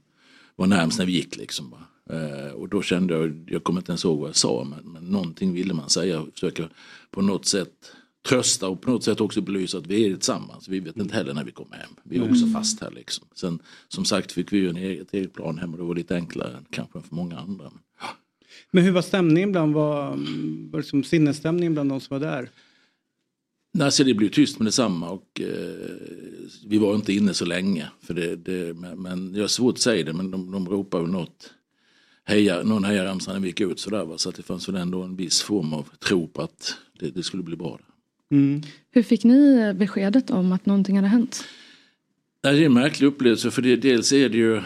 [0.56, 1.70] var närmast när vi gick liksom.
[1.70, 1.86] bara.
[2.20, 4.64] Eh, och då kände jag, jag kommer inte ens ihåg vad jag sa.
[4.64, 6.26] Men, men någonting ville man säga.
[6.34, 6.70] Försöka
[7.12, 7.92] på något sätt
[8.30, 10.68] trösta och på något sätt också belysa att vi är tillsammans.
[10.68, 11.90] Vi vet inte heller när vi kommer hem.
[12.04, 12.54] Vi är också Mm.
[12.54, 13.28] fast här liksom.
[13.36, 16.16] Sen som sagt fick vi ju en eget, eget plan hem och det var lite
[16.16, 17.72] enklare kanske för många andra.
[18.72, 20.10] Men hur var stämningen bland, var,
[20.72, 22.50] var liksom sinnesstämningen bland de som var där?
[23.78, 25.96] Nej, så det blev tyst med detsamma och eh,
[26.68, 27.88] vi var inte inne så länge.
[28.02, 31.04] För det, det, men, men jag har svårt att säga det men de, de ropade
[31.04, 31.54] ju något.
[32.26, 34.18] Heja, någon hejaramsa när vi gick ut sådär va?
[34.18, 37.24] så att det fanns väl ändå en viss form av tro på att det, det
[37.24, 37.80] skulle bli bra.
[38.92, 41.46] Hur fick ni beskedet om att någonting hade hänt?
[42.42, 44.62] Det är en märklig upplevelse för det, dels är det ju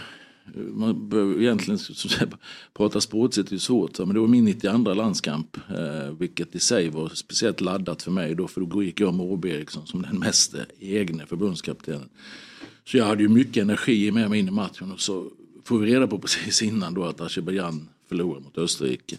[0.56, 2.10] man behöver egentligen så-
[2.74, 7.10] prata sportsligt är svårt men det var min 92 landskamp eh, vilket i sig var
[7.10, 10.56] speciellt laddat för mig då för då gick jag med Åby Eriksson som den mest
[10.80, 12.10] egna förbundskaptenen.
[12.86, 15.26] Så jag hade ju mycket energi med mig in i matchen och så
[15.66, 19.18] får vi reda på precis innan då att Azerbajdzjan förlorar mot Österrike.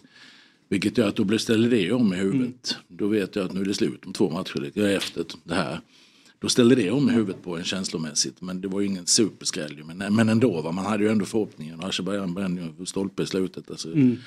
[0.69, 2.75] Vilket gör att då ställer det om i huvudet.
[2.87, 4.71] Då vet jag att nu är det slut om två matcher.
[4.73, 5.79] Jag är efter det här.
[6.41, 8.41] Då ställde det om i huvudet på en känslomässigt.
[8.41, 9.83] Men det var ju ingen superskräll.
[9.85, 10.71] Men, men ändå, va?
[10.71, 11.79] man hade ju ändå förhoppningen.
[11.79, 13.71] Och Azerbajdzjan brände ju stolpe i slutet.
[13.71, 13.87] Alltså.
[13.93, 14.17] Mm.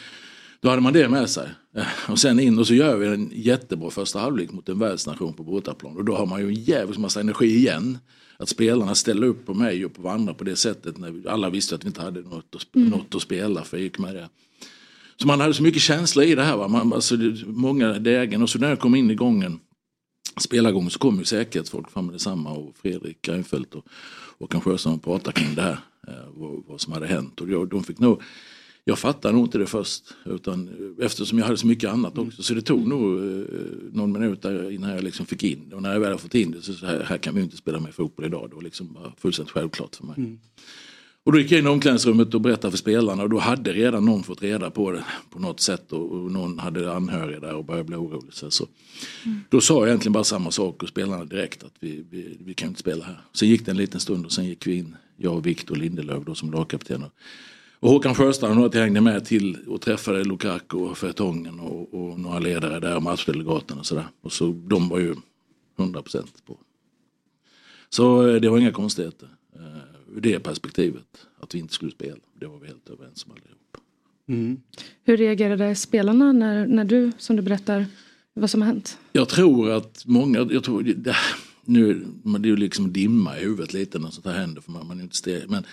[0.61, 1.49] Då hade man det med sig.
[1.77, 5.33] Eh, Och sen in och så gör vi en jättebra första halvlek mot en världsnation
[5.35, 5.97] på bortaplan.
[5.97, 7.99] Och då har man ju en jävligt massa energi igen.
[8.37, 10.99] Att spelarna ställer upp på mig och på varandra på det sättet.
[10.99, 13.79] När alla visste att vi inte hade något att, sp- något att spela för.
[13.79, 14.29] Gick med det.
[15.17, 16.57] Så man hade så mycket känsla i det här.
[16.57, 16.69] Va?
[16.69, 18.43] Man, alltså, många lägen.
[18.43, 19.59] Och så när jag kom in i gången,
[20.37, 22.51] spelargången, så kom ju säkerhetsfolk fram med detsamma.
[22.51, 23.87] Och Fredrik Reinfeldt och
[24.39, 25.79] Håkan Sjöström pratade kring det här.
[26.09, 27.41] Eh, vad, vad som hade hänt.
[27.41, 28.23] Och jag, de fick nog,
[28.85, 30.03] jag fattade nog inte det först.
[30.25, 30.71] Utan,
[31.01, 32.43] eftersom jag hade så mycket annat också.
[32.43, 33.45] Så det tog nog eh,
[33.93, 35.77] någon minut innan jag liksom fick in det.
[35.77, 37.57] Och när jag väl har fått in det så, så här, här kan vi inte
[37.57, 38.51] spela mer fotboll idag.
[38.51, 40.15] Det var liksom bara fullständigt självklart för mig.
[40.19, 40.39] Mm.
[41.25, 44.05] Och då gick jag in i omklädningsrummet och berättade för spelarna och då hade redan
[44.05, 47.65] någon fått reda på det på något sätt och, och någon hade anhöriga där och
[47.65, 48.33] började bli orolig.
[48.33, 48.67] Så, så.
[49.49, 52.69] Då sa jag egentligen bara samma sak och spelarna direkt att vi, vi, vi kan
[52.69, 53.21] inte spela här.
[53.33, 56.25] Sen gick det en liten stund och sen gick vi in, jag och Viktor Lindelöf
[56.25, 57.03] då som lagkapten.
[57.03, 62.21] Och, Håkan Sjöstrand och jag hängde med till och träffade Lukaku och Fertongen och, och
[62.21, 64.07] några ledare där och matchdelegaten och sådär.
[64.23, 65.15] Och så de var ju
[65.77, 66.59] 100% på.
[67.89, 69.29] Så eh, det var inga konstigheter.
[70.15, 71.27] Ur det perspektivet.
[71.41, 72.17] Att vi inte skulle spela.
[72.41, 73.77] Det var vi helt överens om allihop.
[74.29, 74.61] Mm.
[75.05, 77.87] Hur reagerade spelarna när, när du, som du berättar,
[78.35, 78.99] vad som har hänt?
[79.13, 81.17] Jag tror att många, jag tror, det,
[81.65, 84.87] nu, det är ju liksom dimma i huvudet lite när sånt här händer för man,
[84.87, 85.49] man är inte stel.
[85.49, 85.65] Men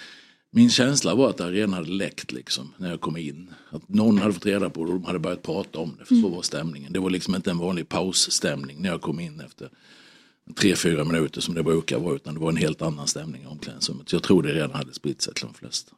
[0.52, 3.50] min känsla var att arenan hade läckt liksom när jag kom in.
[3.70, 6.06] Att någon hade fått reda på det och de hade börjat prata om det.
[6.06, 6.94] För så var stämningen.
[6.94, 9.70] Det var liksom inte en vanlig pausstämning när jag kom in efter
[10.54, 12.16] tre, fyra minuter som det brukar vara.
[12.16, 14.10] Utan det var en helt annan stämning i omklädningsrummet.
[14.10, 15.94] Så jag tror det redan hade spritt sig till de flesta.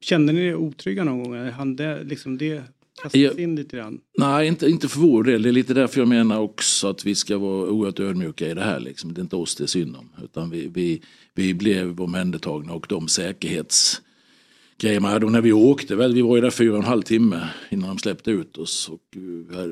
[0.00, 1.50] Kände ni er otrygga någon gång?
[1.50, 2.62] Hann det, liksom det
[3.02, 4.00] kastas in lite grann?
[4.18, 5.42] Nej, inte, inte för vår del.
[5.42, 8.64] Det är lite därför jag menar också att vi ska vara oerhört ödmjuka i det
[8.64, 8.80] här.
[8.80, 9.14] Liksom.
[9.14, 10.08] Det är inte oss det är synd om.
[10.24, 11.02] Utan vi, vi,
[11.34, 15.26] vi blev omhändertagna och de säkerhetsgrejer man hade.
[15.26, 17.88] Och när vi åkte, väl, vi var ju där fyra och en halv timme innan
[17.88, 18.88] de släppte ut oss.
[18.88, 19.68] Och, eh,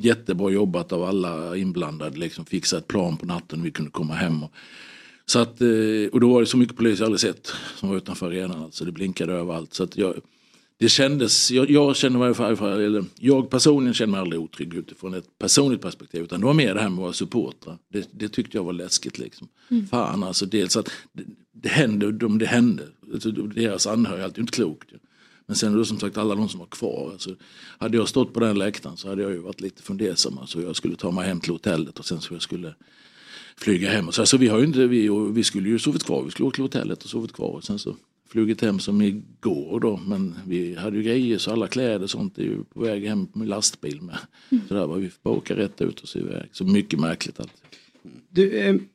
[0.00, 2.18] jättebra jobbat av alla inblandade.
[2.18, 4.42] Liksom, fixa ett plan på natten vi kunde komma hem.
[4.42, 4.52] Och,
[5.26, 5.68] så att, eh,
[6.12, 8.62] och då var det så mycket polis jag aldrig sett som var utanför arenan.
[8.62, 9.74] Alltså, det blinkade överallt.
[9.74, 10.14] Så att jag,
[10.78, 15.38] det kändes, jag, jag känner mig, eller jag personligen känner mig aldrig otrygg utifrån ett
[15.38, 16.22] personligt perspektiv.
[16.22, 17.78] Utan det var mer det här med att vara supportrar.
[17.88, 19.48] Det, det tyckte jag var läskigt liksom.
[19.70, 19.86] Mm.
[19.86, 21.22] Fan alltså, dels att det,
[21.52, 22.82] det hände, de, det hände.
[23.12, 24.92] Alltså, deras anhöriga, allt är inte klokt.
[24.92, 24.98] ju.
[25.46, 27.10] Men sen som sagt alla de som var kvar.
[27.12, 27.36] Alltså,
[27.78, 30.38] hade jag stått på den läktaren så hade jag ju varit lite fundersam.
[30.38, 32.74] Alltså, jag skulle ta mig hem till hotellet och sen så jag skulle
[33.56, 34.12] flyga hem.
[34.12, 36.46] Så, alltså, vi, har ju inte, vi, och vi skulle ju sovit kvar, vi skulle
[36.46, 37.48] åka till hotellet och sovit kvar.
[37.48, 37.96] Och sen så
[38.28, 40.00] flugit hem som igår då.
[40.06, 43.28] Men vi hade ju grejer så alla kläder och sånt är ju på väg hem
[43.32, 44.18] med lastbil med.
[44.68, 46.48] Så där var vi får bara åka rätt ut och se iväg.
[46.52, 47.52] Så mycket märkligt allt.
[48.28, 48.88] Du, ehm,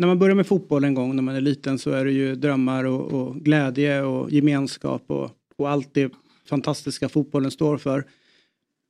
[0.00, 2.34] när man börjar med fotboll en gång när man är liten så är det ju
[2.34, 6.12] drömmar och, och glädje och gemenskap och, och allt det
[6.44, 8.04] fantastiska fotbollen står för.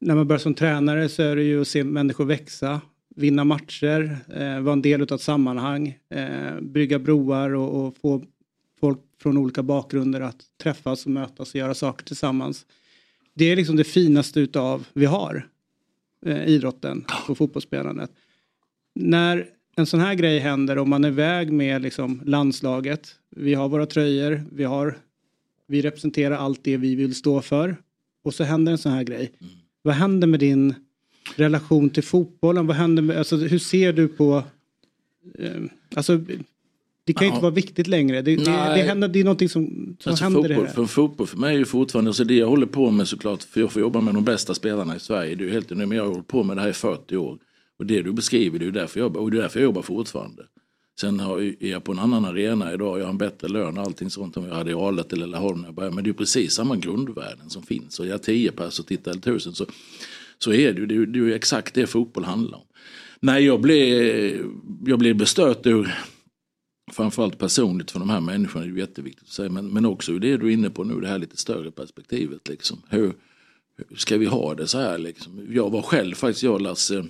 [0.01, 2.81] När man börjar som tränare så är det ju att se människor växa,
[3.17, 8.25] vinna matcher, eh, vara en del av ett sammanhang, eh, bygga broar och, och få
[8.81, 12.67] folk från olika bakgrunder att träffas och mötas och göra saker tillsammans.
[13.35, 15.47] Det är liksom det finaste utav vi har,
[16.27, 18.11] eh, idrotten och fotbollsspelandet
[18.95, 19.47] när
[19.77, 23.09] en sån här grej händer och man är iväg med liksom landslaget.
[23.37, 24.99] Vi har våra tröjor, vi, har,
[25.67, 27.77] vi representerar allt det vi vill stå för.
[28.25, 29.31] Och så händer en sån här grej.
[29.83, 30.75] Vad händer med din
[31.37, 32.67] relation till fotbollen?
[32.67, 34.43] Vad händer med, alltså, hur ser du på...
[35.39, 35.51] Eh,
[35.95, 36.21] alltså,
[37.05, 37.35] det kan ju Ja.
[37.35, 38.23] inte vara viktigt längre.
[38.23, 38.51] Det, det, det,
[38.83, 40.73] händer, det är någonting som, som Alltså händer fotboll, här.
[40.75, 43.61] för fotboll för mig är ju fortfarande, alltså det jag håller på med såklart, för
[43.61, 45.99] jag får jobba med de bästa spelarna i Sverige, det är ju helt enormt, men
[45.99, 47.39] jag har hållit på med det här i 40 år.
[47.81, 49.83] Och det du beskriver, det är därför jag jobbar, och det är därför jag jobbar
[49.83, 50.43] fortfarande.
[51.01, 53.85] Sen har, är jag på en annan arena idag, jag har en bättre lön och
[53.85, 55.95] allting sånt än jag hade i Arlet eller Laholm när jag började.
[55.95, 58.01] Men det är precis samma grundvärden som finns.
[58.01, 59.67] Och jag är tio pers och tittar eller tusen så,
[60.39, 62.65] så är det ju, det är ju, det är exakt det fotboll handlar om.
[63.21, 64.47] Nej, jag blev,
[64.87, 65.95] jag blev bestört ur
[66.93, 70.13] framförallt personligt för de här människorna, det är ju jätteviktigt att säga, men, men också
[70.13, 72.49] det du är inne på nu, det här lite större perspektivet.
[72.49, 72.83] Liksom.
[72.89, 73.13] Hur,
[73.77, 74.99] hur ska vi ha det så här?
[74.99, 75.47] Liksom?
[75.51, 77.05] Jag var själv faktiskt, jag och Lasse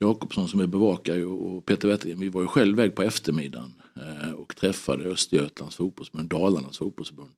[0.00, 4.32] Jakobsson som är bevakare och Peter Wettergren, vi var ju själv iväg på eftermiddagen eh,
[4.32, 7.30] och träffade Östergötlands fotbollsförbund, Dalarnas fotbollsförbund.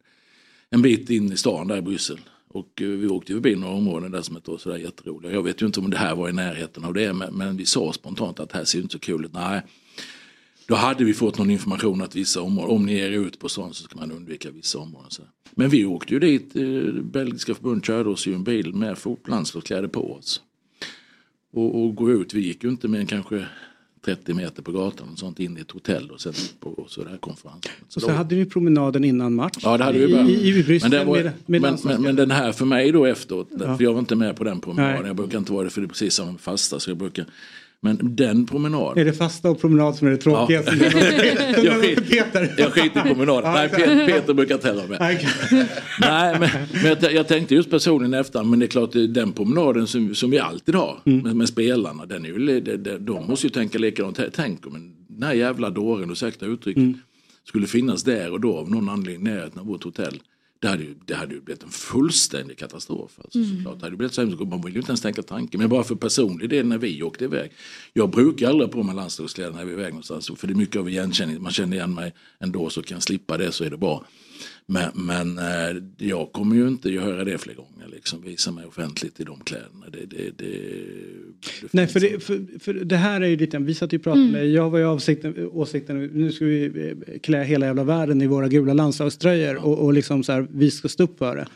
[0.71, 2.21] En bit in i stan där i Bryssel.
[2.49, 5.33] Och eh, vi åkte förbi några områden där som inte var sådär jätteroliga.
[5.33, 7.93] Jag vet ju inte om det här var i närheten av det, men, vi sa
[7.93, 9.33] spontant att det här ser ju inte så kul ut.
[9.33, 9.63] Nej,
[10.67, 13.49] då hade vi fått någon information att vissa områden, om ni ger er ut på
[13.49, 15.11] stan så ska man undvika vissa områden.
[15.11, 15.23] Så.
[15.55, 19.89] Men vi åkte ju dit, eh, belgiska förbundet körde oss i en bil med fotbollslandslagskläder
[19.89, 20.43] på oss.
[21.53, 23.47] Och, och gå ut, vi gick ju inte mer än kanske
[24.05, 27.73] 30 meter på gatan och sånt in i ett hotell och sen på sådär konferensen.
[27.97, 29.59] Och så hade vi promenaden innan match.
[29.63, 30.29] Ja det hade vi I, börjat.
[30.29, 33.05] i, i Bryssel men, det var, med, med men, men, den här för mig då
[33.07, 33.77] efteråt, Ja.
[33.77, 35.85] för jag var inte med på den promenaden, jag brukar inte vara det för det
[35.85, 37.27] är precis med fasta så jag brukar
[37.83, 38.99] Men den promenaden.
[38.99, 40.77] Är det fasta och promenad som är det tråkigaste?
[40.77, 41.63] Ja.
[41.65, 42.55] jag, skit, Peter.
[42.59, 43.53] jag skiter i promenaden.
[43.53, 45.27] Nej, Peter, Peter brukar heller vara med.
[46.01, 46.49] Nej, men,
[46.83, 50.31] men jag, jag tänkte just personligen efter, men det är klart den promenaden som, som
[50.31, 51.19] vi alltid har Mm.
[51.23, 54.21] med, med spelarna, den är ju, de, de, de måste ju tänka likadant.
[54.35, 56.99] Tänk om den här jävla dåren, ursäkta uttrycket, Mm.
[57.49, 60.21] skulle finnas där och då av någon anledning i närheten av vårt hotell.
[60.61, 63.19] Det hade, ju, det hade ju blivit en fullständig katastrof.
[63.25, 63.57] Alltså, Mm.
[63.57, 63.79] såklart.
[63.79, 65.61] Det hade blivit så hemskt, man vill ju inte ens tänka tanken.
[65.61, 67.51] Men bara för personlig del när vi åkte iväg.
[67.93, 70.31] Jag brukar aldrig på mig landslagskläder när vi är iväg någonstans.
[70.37, 71.43] För det är mycket av igenkänning.
[71.43, 74.05] Man känner igen mig ändå så kan jag slippa det så är det bra.
[74.67, 77.89] Men, men eh, jag kommer ju inte göra det fler gånger.
[77.93, 79.87] Liksom, visa mig offentligt i de kläderna.
[79.93, 80.49] Det, det, det,
[81.71, 84.23] Nej, för det, för, för det här är ju lite, vi satt ju och pratade
[84.23, 84.33] Mm.
[84.33, 86.65] med, jag var ju avsikten, åsikten, nu ska vi
[87.07, 90.71] eh, klä hela jävla världen i våra gula landslagströjor och, och liksom så här, vi
[90.71, 91.47] ska stå upp för det.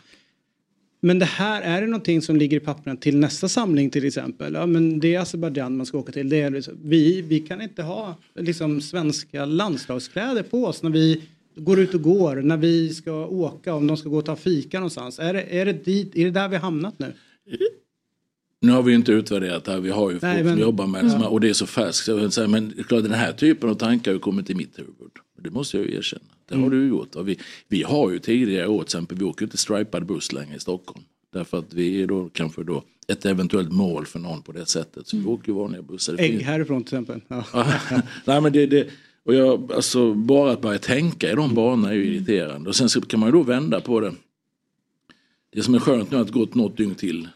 [1.05, 4.55] Men det här, är det någonting som ligger i pappren till nästa samling till exempel?
[4.55, 6.29] Ja, men det är Azerbajdzjan man ska åka till.
[6.29, 11.23] Det är liksom, vi, vi kan inte ha liksom, svenska landslagskläder på oss när vi
[11.57, 14.79] går ut och går, när vi ska åka, om de ska gå och ta fika
[14.79, 15.19] någonstans.
[15.19, 17.13] Är det, är det, dit, är det där vi har hamnat nu?
[18.61, 21.11] Nu har vi inte utvärderat det här, vi har ju folk som jobbar med det
[21.21, 21.29] Ja.
[21.29, 22.09] och det är så färskt.
[22.49, 24.95] Men klart, den här typen av tankar har kommit i mitt huvud.
[25.41, 26.23] Det måste jag ju erkänna.
[26.49, 26.71] Det har Mm.
[26.71, 27.15] du ju gjort.
[27.15, 27.39] Och vi,
[27.69, 31.05] vi har ju tidigare år, till exempel, vi åker inte stripad buss längre i Stockholm.
[31.33, 35.07] Därför att vi är då kanske då ett eventuellt mål för någon på det sättet.
[35.09, 36.17] Så vi åker ju vanliga bussar.
[36.19, 37.21] Ägg härifrån till exempel.
[37.29, 37.45] Ja.
[38.25, 38.87] Nej men det, det
[39.25, 42.69] och jag, alltså, bara att börja tänka i de banorna är ju irriterande.
[42.69, 44.15] Och sen så kan man ju då vända på det.
[45.55, 47.29] Det som är skönt nu är att det gått något dygn till.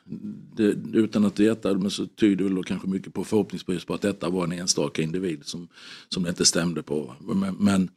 [0.56, 4.02] Det, utan att veta, men så tyder väl då kanske mycket på förhoppningsvis på att
[4.02, 5.68] detta var en enstaka individ som,
[6.08, 7.14] som det inte stämde på.
[7.20, 7.90] Men, men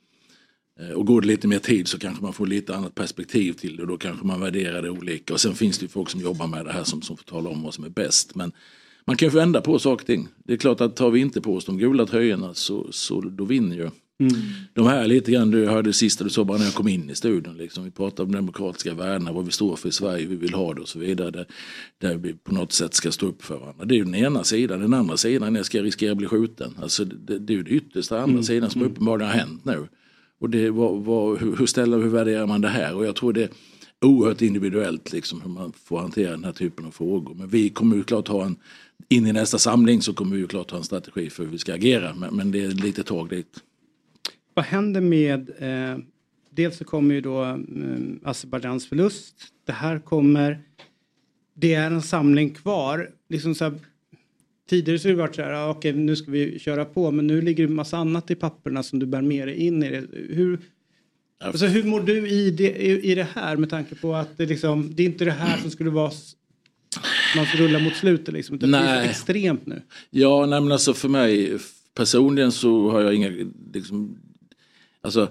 [0.80, 3.76] eh, och går det lite mer tid så kanske man får lite annat perspektiv till
[3.76, 5.34] det och då kanske man värderar det olika.
[5.34, 7.50] Och sen finns det ju folk som jobbar med det här som, som får tala
[7.50, 8.36] om vad som är bäst.
[8.36, 8.52] Men
[9.10, 10.28] man kan ju vända på saker och ting.
[10.44, 13.46] Det är klart att tar vi inte på oss de gula tröjorna så, så då
[13.46, 13.90] vinner ju
[14.22, 14.34] Mm.
[14.74, 17.10] de här lite grann, du hörde det sista du sa bara när jag kom in
[17.10, 17.58] i studion.
[17.58, 17.84] Liksom.
[17.84, 20.82] Vi pratar om demokratiska värdena, vad vi står för i Sverige, vi vill ha det
[20.82, 21.32] och så vidare.
[21.32, 21.46] Där,
[21.98, 23.86] där vi på något sätt ska stå upp för varandra.
[23.86, 24.80] Det är ju den ena sidan.
[24.82, 26.74] Den andra sidan är, ska jag riskera att bli skjuten?
[26.82, 28.44] Alltså, det, det är ju det yttersta andra Mm.
[28.44, 28.92] sidan som Mm.
[28.92, 29.88] uppenbarligen har hänt nu.
[30.40, 32.96] Och det, vad, vad, hur, hur ställer hur värderar man det här?
[32.96, 33.50] Och jag tror det är
[34.02, 37.36] oerhört individuellt liksom, hur man får hantera den här typen av frågor.
[37.36, 38.56] Men vi kommer ju klart ha en,
[39.08, 41.58] in i nästa samling så kommer vi ju klart ha en strategi för hur vi
[41.58, 42.14] ska agera.
[42.14, 43.64] Men, men det är lite tag dit.
[44.54, 45.98] Vad händer med, eh,
[46.50, 47.58] dels så kommer ju då eh,
[48.24, 49.36] Azerbajdzjans förlust.
[49.66, 50.60] Det här kommer,
[51.54, 53.10] det är en samling kvar.
[53.30, 53.74] Liksom så här,
[54.70, 57.28] tidigare så har det varit så här, ah, okej nu ska vi köra på, men
[57.28, 59.90] nu ligger det en massa annat i papperna som du bär med dig in i
[59.90, 60.08] det.
[60.30, 60.60] Hur,
[61.40, 62.76] alltså, hur mår du i det,
[63.06, 65.72] i, det här med tanke på att det, liksom, det är inte det här som
[65.72, 66.12] skulle vara
[67.36, 68.60] man ska rulla mot slutet liksom.
[68.60, 69.82] Det är så extremt nu.
[70.10, 71.58] Ja, nej, men alltså för mig
[71.96, 73.30] personligen så har jag inga,
[73.74, 74.18] liksom,
[75.02, 75.30] alltså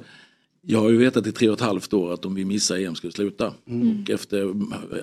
[0.70, 2.94] jag har ju vetat i tre och ett halvt år att om vi missar EM
[2.94, 3.54] skulle sluta.
[3.66, 4.02] Mm.
[4.02, 4.54] Och efter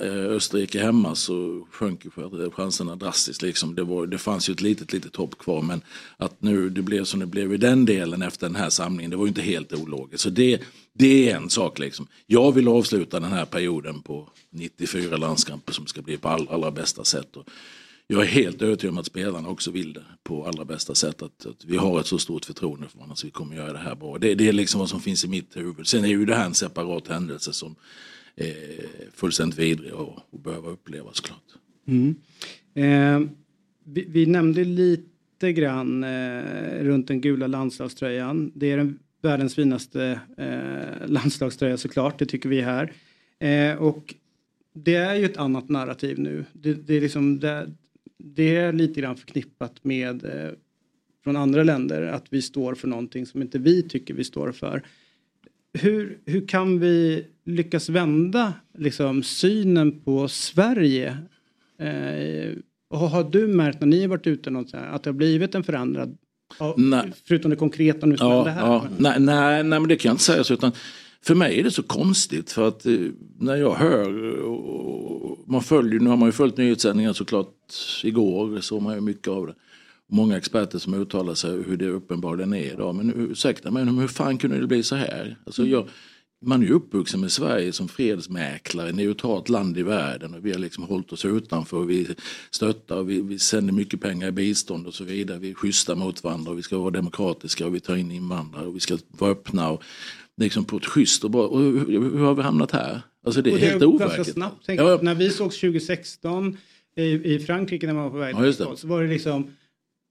[0.01, 2.11] eh, Österrike hemma så sjönk ju
[2.51, 3.41] chanserna drastiskt.
[3.41, 3.75] Liksom.
[3.75, 5.81] Det, var, det fanns ju ett litet, litet hopp kvar men
[6.17, 9.17] att nu det blev som det blev i den delen efter den här samlingen det
[9.17, 10.23] var ju inte helt ologiskt.
[10.23, 10.61] Så det,
[10.93, 12.07] det är en sak liksom.
[12.27, 16.71] Jag vill avsluta den här perioden på 94 landskamper som ska bli på allra, allra
[16.71, 17.35] bästa sätt.
[17.35, 17.49] Och
[18.07, 21.21] jag är helt övertygad om att spelarna också vill det på allra bästa sätt.
[21.21, 23.79] Att, att vi har ett så stort förtroende för varandra så vi kommer göra det
[23.79, 24.17] här bra.
[24.17, 25.87] Det, det är liksom vad som finns i mitt huvud.
[25.87, 27.75] Sen är ju det här en separat händelse som
[28.35, 31.43] är fullständigt vidrig att behöva uppleva såklart.
[31.87, 32.15] Mm.
[32.73, 33.29] Eh,
[33.83, 38.51] vi, vi nämnde lite grann eh, runt den gula landslagströjan.
[38.55, 42.93] Det är den världens finaste eh, landslagströja såklart, det tycker vi här.
[43.39, 44.15] Eh, och
[44.73, 46.45] det är ju ett annat narrativ nu.
[46.53, 47.71] Det, det, är, liksom, det,
[48.35, 50.51] det är lite grann förknippat med eh,
[51.23, 54.83] från andra länder att vi står för någonting som inte vi tycker vi står för.
[55.73, 61.17] Hur, hur kan vi lyckas vända liksom, synen på Sverige?
[61.79, 62.57] Eh,
[62.89, 65.55] och har du märkt när ni har varit ute något här, att det har blivit
[65.55, 66.17] en förändrad,
[66.77, 67.11] Nej.
[67.27, 68.61] förutom det konkreta nu som Ja, hände här?
[68.67, 68.87] ja.
[68.97, 70.53] Nej, nej, nej, men det kan jag inte säga så.
[70.53, 70.71] Utan
[71.21, 72.93] för mig är det så konstigt för att eh,
[73.39, 77.73] när jag hör, och man följer, nu har man ju följt nyhetssändningar såklart
[78.03, 79.55] igår, så man ju mycket av det.
[80.07, 82.95] Många experter som uttalar sig hur det uppenbarligen är idag.
[82.95, 85.37] Men ursäkta mig, men hur fan kunde det bli så här?
[85.45, 85.87] Alltså jag,
[86.45, 90.59] man är ju uppvuxen med Sverige som fredsmäklare, neutralt land i världen och vi har
[90.59, 92.07] liksom hållit oss utanför och vi
[92.51, 95.39] stöttar och vi, vi sänder mycket pengar i bistånd och så vidare.
[95.39, 98.65] Vi är schyssta mot varandra och vi ska vara demokratiska och vi tar in invandrare
[98.65, 99.83] och vi ska vara öppna och
[100.37, 101.47] liksom på ett schysst och bra.
[101.47, 103.01] Och hur, hur har vi hamnat här?
[103.25, 104.33] Alltså det är Och helt ganska overkligt.
[104.33, 104.63] snabbt.
[104.65, 106.57] Tänk, Ja, När vi sågs 2016
[106.95, 108.53] i, i Frankrike när man var på väg Ja, det.
[108.77, 109.47] så var det liksom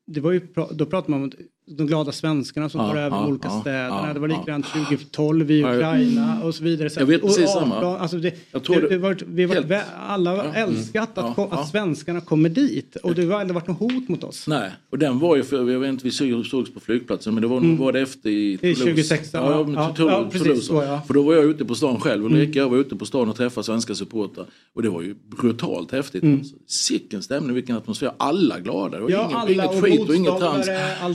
[0.06, 0.40] det var ju,
[0.72, 1.32] då pratade man om
[1.66, 4.04] de glada svenskarna som Ja, var över ja, de olika ja, städerna.
[4.08, 4.38] ja, det var ja.
[4.40, 6.90] likadant 2012 i Ja, Ukraina och så vidare.
[6.90, 7.98] Så Jag vet precis 18, samma.
[7.98, 11.18] Alltså det, Jag tror det, det- det var, vi var helt- vä- alla har älskat
[11.18, 11.58] att, Ja, ja.
[11.58, 12.96] att svenskarna kommer dit.
[12.96, 14.46] Och det har aldrig varit något hot mot oss.
[14.48, 17.42] Nej, och den var ju för, jag vet inte, vi såg- sågs på flygplatsen men
[17.42, 17.76] det var, Mm.
[17.76, 18.80] var det efter i I Toulouse.
[18.84, 19.94] 2016, Ja, ja.
[19.98, 21.00] Ja, ja, precis så, ja.
[21.06, 22.42] För då var jag ute på stan själv och Mm.
[22.42, 24.46] Ulrika och jag var ute på stan och träffade svenska supportrar.
[24.74, 26.22] Och det var ju brutalt häftigt.
[26.22, 26.38] Mm.
[26.38, 26.54] Alltså.
[26.66, 28.10] Sicken stämning, vilken atmosfär.
[28.16, 28.96] Alla glada.
[28.96, 30.68] Det var Ja, ingen, alla inget skit och inget trams.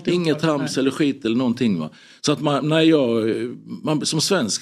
[0.08, 0.82] Inget trams Nej.
[0.82, 1.80] eller skit eller någonting.
[1.80, 1.90] Va?
[2.22, 3.26] Så att man, när jag,
[3.84, 4.62] man, som svensk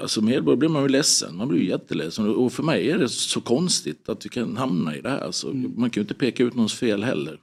[0.00, 1.36] alltså medborgare blir man ju ledsen.
[1.36, 2.28] Man blir ju jätteledsen.
[2.28, 5.30] Och för mig är det så konstigt att vi kan hamna i det här.
[5.30, 5.72] Så Mm.
[5.76, 7.38] Man kan ju inte peka ut någons fel heller.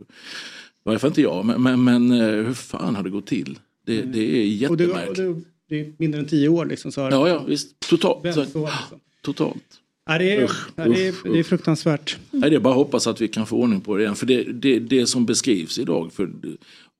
[0.85, 1.45] Fall inte jag.
[1.45, 3.59] Men, men, men eh, hur fan har det gått till?
[3.85, 5.17] Det, det är Och det, och jättemärkligt.
[5.69, 6.91] det, det är mindre än tio år liksom.
[6.91, 7.79] Så har Ja, ja, visst.
[7.79, 8.33] Totalt.
[8.33, 8.69] Så, liksom.
[9.21, 9.81] Totalt.
[10.05, 12.17] Ja, det, är, Usch, ja, det, är, usch, det är fruktansvärt.
[12.31, 14.15] Nej, det är bara att hoppas att vi kan få ordning på det igen.
[14.15, 16.29] För det, det, det som beskrivs idag för,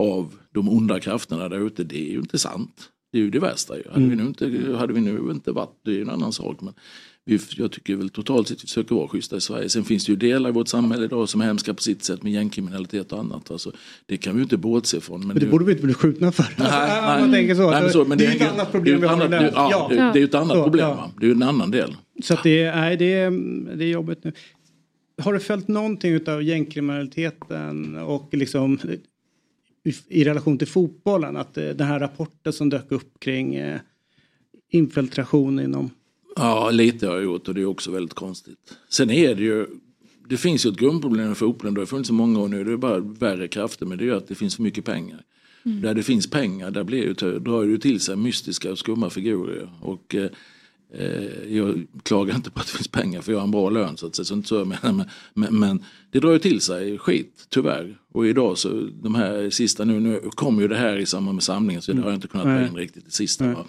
[0.02, 2.90] av de onda krafterna där ute, det är ju inte sant.
[3.12, 3.78] Det är ju det värsta.
[3.78, 3.84] Ju.
[3.90, 4.10] Hade, Mm.
[4.10, 6.62] vi nu inte, hade vi nu inte varit, det är ju en annan sak.
[6.62, 6.74] Men
[7.26, 9.70] vi, jag tycker väl totalt sett vi försöker vara schyssta i Sverige.
[9.70, 12.24] Sen finns det ju delar i vårt samhälle idag som är hemska på sitt sätt
[12.24, 13.52] med gängkriminalitet och annat.
[13.52, 13.72] Alltså,
[14.06, 15.20] det kan vi ju inte bortse ifrån.
[15.20, 16.46] Men Men det borde vi inte bli skjutna för.
[16.58, 17.16] Nej, Alltså, nej.
[17.16, 17.72] om man tänker så.
[17.72, 19.52] Nej, men så, men det är ett annat problem det är vi har annat- där.
[19.56, 20.90] Ja, det, det är ett annat Så, problem.
[20.90, 21.12] ja.
[21.20, 21.96] Det är ju en annan del.
[22.24, 23.32] Så det, är, det, är,
[23.78, 24.34] det är jobbigt nu.
[25.22, 28.80] Har du följt någonting av gängkriminaliteten och liksom
[29.84, 31.38] i, i relation till fotbollen?
[31.38, 33.80] Att eh, den här rapporten som dök upp kring eh,
[34.70, 35.90] infiltration inom
[36.36, 38.78] Ja, lite har jag gjort och det är också väldigt konstigt.
[38.90, 39.68] Sen är det ju,
[40.30, 42.72] det finns ju ett grundproblem med fotbollen, det har funnits så många år nu, det
[42.72, 45.24] är bara värre krafter, men det är ju att det finns för mycket pengar.
[45.66, 45.82] Mm.
[45.82, 49.10] Där det finns pengar, där blir det, drar det ju till sig mystiska och skumma
[49.10, 49.70] figurer.
[49.82, 50.30] Och, eh,
[51.48, 54.08] jag klagar inte på att det finns pengar för jag har en bra lön så
[54.08, 54.26] att säga.
[54.26, 57.98] Så inte så men, men, men det drar ju till sig skit, tyvärr.
[58.12, 61.44] Och idag så, de här sista nu, nu kommer ju det här i samband med
[61.44, 63.48] samlingen så det har jag inte kunnat ta in riktigt det sista.
[63.48, 63.66] Va?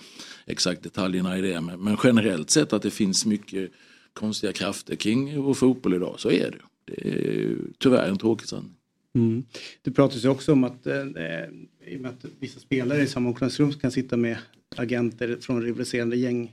[0.46, 1.60] Exakt detaljerna i det.
[1.60, 3.70] Men, men generellt sett att det finns mycket
[4.12, 6.58] konstiga krafter kring vår fotboll idag, så är det.
[6.84, 8.74] Det är tyvärr en tråkig sanning.
[9.14, 9.44] Mm.
[9.82, 10.94] Det pratas ju också om att, eh,
[11.86, 14.36] i och med att vissa spelare i samma omklädningsrum kan sitta med
[14.76, 16.52] agenter från rivaliserande gäng.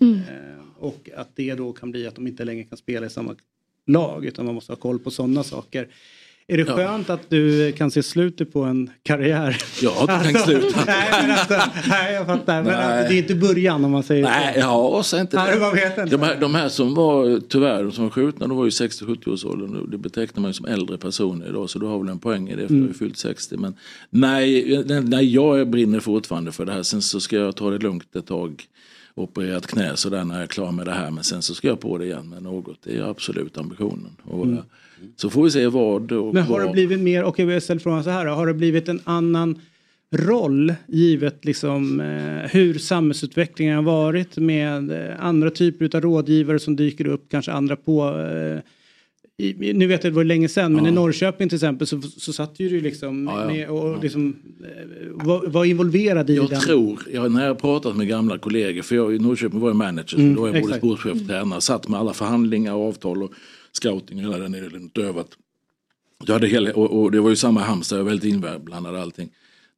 [0.00, 0.14] Mm.
[0.18, 0.24] Eh,
[0.78, 3.34] och att det då kan bli att de inte längre kan spela i samma
[3.86, 5.88] lag utan man måste ha koll på sådana saker.
[6.46, 6.76] Är det Ja.
[6.76, 9.56] skönt att du kan se slutet på en karriär?
[9.82, 10.82] Jag har inte tänkt sluta.
[10.86, 12.62] nej, men alltså, nej, jag fattar.
[12.62, 13.02] Men Nej.
[13.02, 15.74] att det är inte början om man säger Nej, ja, och sen inte Nej, man
[15.74, 16.16] vet inte.
[16.16, 19.28] De, här, de här som var, tyvärr, de som var skjutna, de var ju 60-70
[19.28, 19.90] års åldern.
[19.90, 22.56] Det betecknar man ju som äldre personer idag, så du har väl en poäng i
[22.56, 22.80] det, för Mm.
[22.82, 23.56] jag har fyllt 60.
[23.56, 23.74] Men
[24.10, 26.82] nej, nej, nej, jag brinner fortfarande för det här.
[26.82, 28.64] Sen så ska jag ta det lugnt ett tag.
[29.16, 31.10] Opererat knä sådär när jag är klar med det här.
[31.10, 32.78] Men sen så ska jag på det igen med något.
[32.84, 34.16] Det är absolut ambitionen.
[34.22, 34.58] Och, Mm.
[34.58, 34.64] eh,
[35.16, 36.68] Så får vi se vad och Men har vad.
[36.68, 39.58] det blivit mer, okej vi ställer frågan så här, har det blivit en annan
[40.12, 46.76] roll givet liksom eh, hur samhällsutvecklingen har varit med eh, andra typer av rådgivare som
[46.76, 48.58] dyker upp, kanske andra på eh,
[49.38, 50.90] i, nu vet jag det var länge sedan, men Ja.
[50.90, 53.46] i Norrköping till exempel så, så satt ju du liksom Ja, ja.
[53.46, 56.60] med och liksom eh, var, var involverad i Jag den.
[56.60, 59.76] tror, jag, när jag har pratat med gamla kollegor, för jag i Norrköping var jag
[59.76, 63.22] manager, Mm, så då var jag både sportchef och tränare, satt med alla förhandlingar, avtal
[63.22, 63.32] och
[63.72, 65.30] scouting och hela den delen utöver att
[66.26, 68.94] jag hade hela, och, och det var ju samma i Halmstad, jag var väldigt inblandad
[68.94, 69.28] i allting.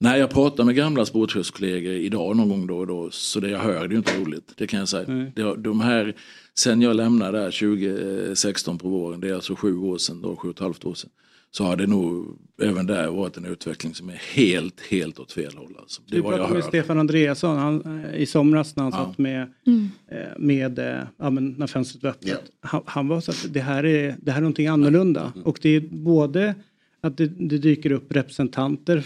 [0.00, 3.58] När jag pratar med gamla sportchefskollegor idag någon gång då och då, så det jag
[3.58, 5.04] hör det är ju inte roligt, det kan jag säga.
[5.08, 5.32] Nej.
[5.36, 6.14] Det, de här,
[6.58, 10.48] sen jag lämnade där 2016 på våren, det är alltså sju år sedan, då, sju
[10.48, 11.10] och ett halvt år sedan,
[11.50, 15.52] så har det nog även där varit en utveckling som är helt, helt åt fel
[15.56, 15.74] håll.
[15.78, 16.02] Alltså.
[16.06, 16.64] Det Du vad jag pratade med.
[16.64, 19.04] Stefan Andreasson han, eh, i somras när han Ja.
[19.06, 19.88] satt med, Mm.
[20.10, 22.42] eh, med eh, ja, men när fönstret var öppet.
[22.60, 25.32] Han, han var så att det här är, det här är någonting annorlunda.
[25.44, 26.54] Och det är både
[27.00, 29.04] att det, det dyker upp representanter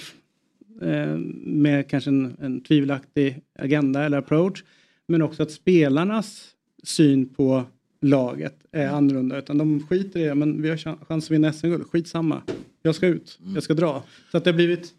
[1.44, 4.62] med kanske en, en tvivelaktig agenda eller approach.
[5.08, 6.46] Men också att spelarnas
[6.82, 7.64] syn på
[8.02, 9.38] laget är annorlunda.
[9.38, 11.86] Utan de skiter i det, men vi har chan- chans att vinna SM-guld.
[11.92, 12.42] Skitsamma.
[12.82, 14.02] Jag ska ut, jag ska dra.
[14.30, 14.92] Så att det har blivit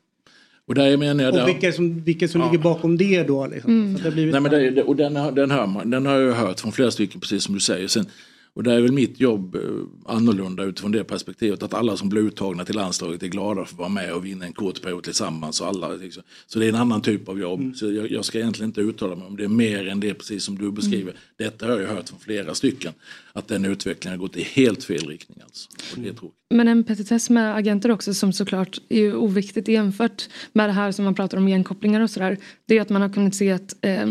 [0.65, 1.41] Och där menar jag...
[1.43, 2.51] och vilka som, vilka som Ja.
[2.51, 3.47] ligger bakom det då?
[3.47, 3.91] Liksom.
[3.91, 6.05] Så att det har blivit Nej, men det, och den, har- den, hör man, den
[6.05, 7.87] har jag hört från flera stycken, precis som du säger.
[7.87, 8.05] Sen,
[8.53, 9.61] och där är väl mitt jobb eh,
[10.05, 11.63] annorlunda utifrån det perspektivet.
[11.63, 14.45] Att alla som blir uttagna till landslaget är glada för att vara med och vinna
[14.45, 15.61] en kort period tillsammans.
[15.61, 16.23] Och alla, liksom.
[16.47, 17.59] Så det är en annan typ av jobb.
[17.59, 17.73] Mm.
[17.73, 20.43] Så jag, jag ska egentligen inte uttala mig om det är mer än det precis
[20.43, 21.13] som du beskriver.
[21.37, 22.93] Detta har jag hört från flera stycken.
[23.33, 25.39] Att den utvecklingen har gått i helt fel riktning.
[25.43, 25.69] Alltså.
[25.93, 26.21] Tråkigt.
[26.49, 31.05] Men en petitess med agenter också som såklart är oviktigt jämfört med det här som
[31.05, 32.37] man pratar om igenkopplingar och sådär.
[32.65, 34.07] Det är att man har kunnat se att eh,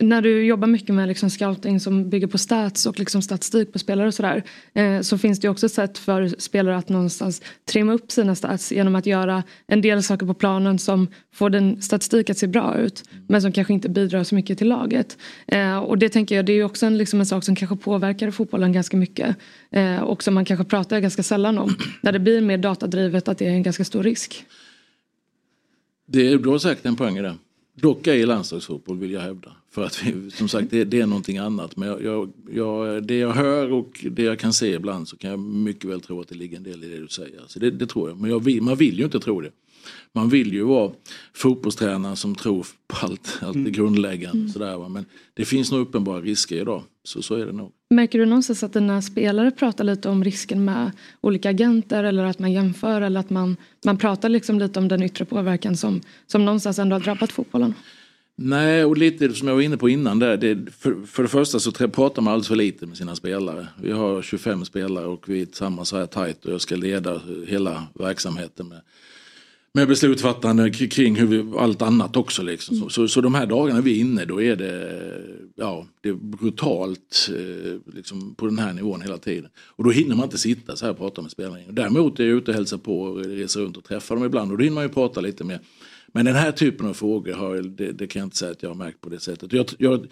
[0.00, 3.78] när du jobbar mycket med liksom scouting som bygger på stats och liksom statistik på
[3.78, 4.44] spelare och sådär
[4.74, 8.34] eh, så finns det ju också ett sätt för spelare att någonstans trimma upp sina
[8.34, 12.46] stats genom att göra en del saker på planen som får den statistik att se
[12.46, 15.18] bra ut men som kanske inte bidrar så mycket till laget.
[15.46, 17.76] Eh, och det tänker jag det är ju också en, liksom en sak som kanske
[17.76, 19.36] påverkar fotbollen ganska mycket
[19.70, 21.76] eh, och som man kanske pratar ganska sällan om.
[22.02, 24.44] När det blir mer datadrivet att det är en ganska stor risk.
[26.06, 27.34] Det, du har säkert en poäng i det.
[27.74, 29.52] Dock ej landslagsfotboll vill jag hävda.
[29.72, 31.76] För att vi, som sagt det, det är någonting annat.
[31.76, 35.30] Men jag, jag, jag, det jag hör och det jag kan se ibland så kan
[35.30, 37.40] jag mycket väl tro att det ligger en del i det du säger.
[37.46, 38.20] Så det, det tror jag.
[38.20, 39.50] Men vill, man vill ju inte tro det.
[40.12, 40.92] Man vill ju vara
[41.34, 44.38] fotbollstränare som tror på allt, allt det grundläggande.
[44.38, 44.48] Mm.
[44.48, 44.88] Sådär, va.
[44.88, 45.04] Men
[45.34, 46.82] det finns nog uppenbara risker idag.
[47.04, 47.72] Så, så är det nog.
[47.90, 50.90] Märker du någonstans att dina spelare pratar lite om risken med
[51.20, 55.02] olika agenter eller att man jämför eller att man, man pratar liksom lite om den
[55.02, 57.74] yttre påverkan som, som någonstans ändå har drabbat fotbollen?
[58.42, 60.36] Nej, och lite som jag var inne på innan där.
[60.36, 63.66] Det, för, för det första så pratar man alldeles för lite med sina spelare.
[63.82, 67.22] Vi har 25 spelare och vi är tillsammans så här tajt och jag ska leda
[67.46, 68.80] hela verksamheten med,
[69.72, 72.42] med beslutsfattande kring hur vi, allt annat också.
[72.42, 72.76] Liksom.
[72.76, 75.02] Så, så, så de här dagarna vi är inne då är det,
[75.54, 79.50] ja, det är brutalt eh, liksom, på den här nivån hela tiden.
[79.56, 81.58] Och då hinner man inte sitta så här och prata med spelarna.
[81.70, 84.58] Däremot är jag ute och hälsar på och reser runt och träffar dem ibland och
[84.58, 85.60] då hinner man ju prata lite mer.
[86.12, 88.70] Men den här typen av frågor har, det, det kan jag inte säga att jag
[88.70, 89.52] har märkt på det sättet.
[89.52, 90.06] Jag, jag,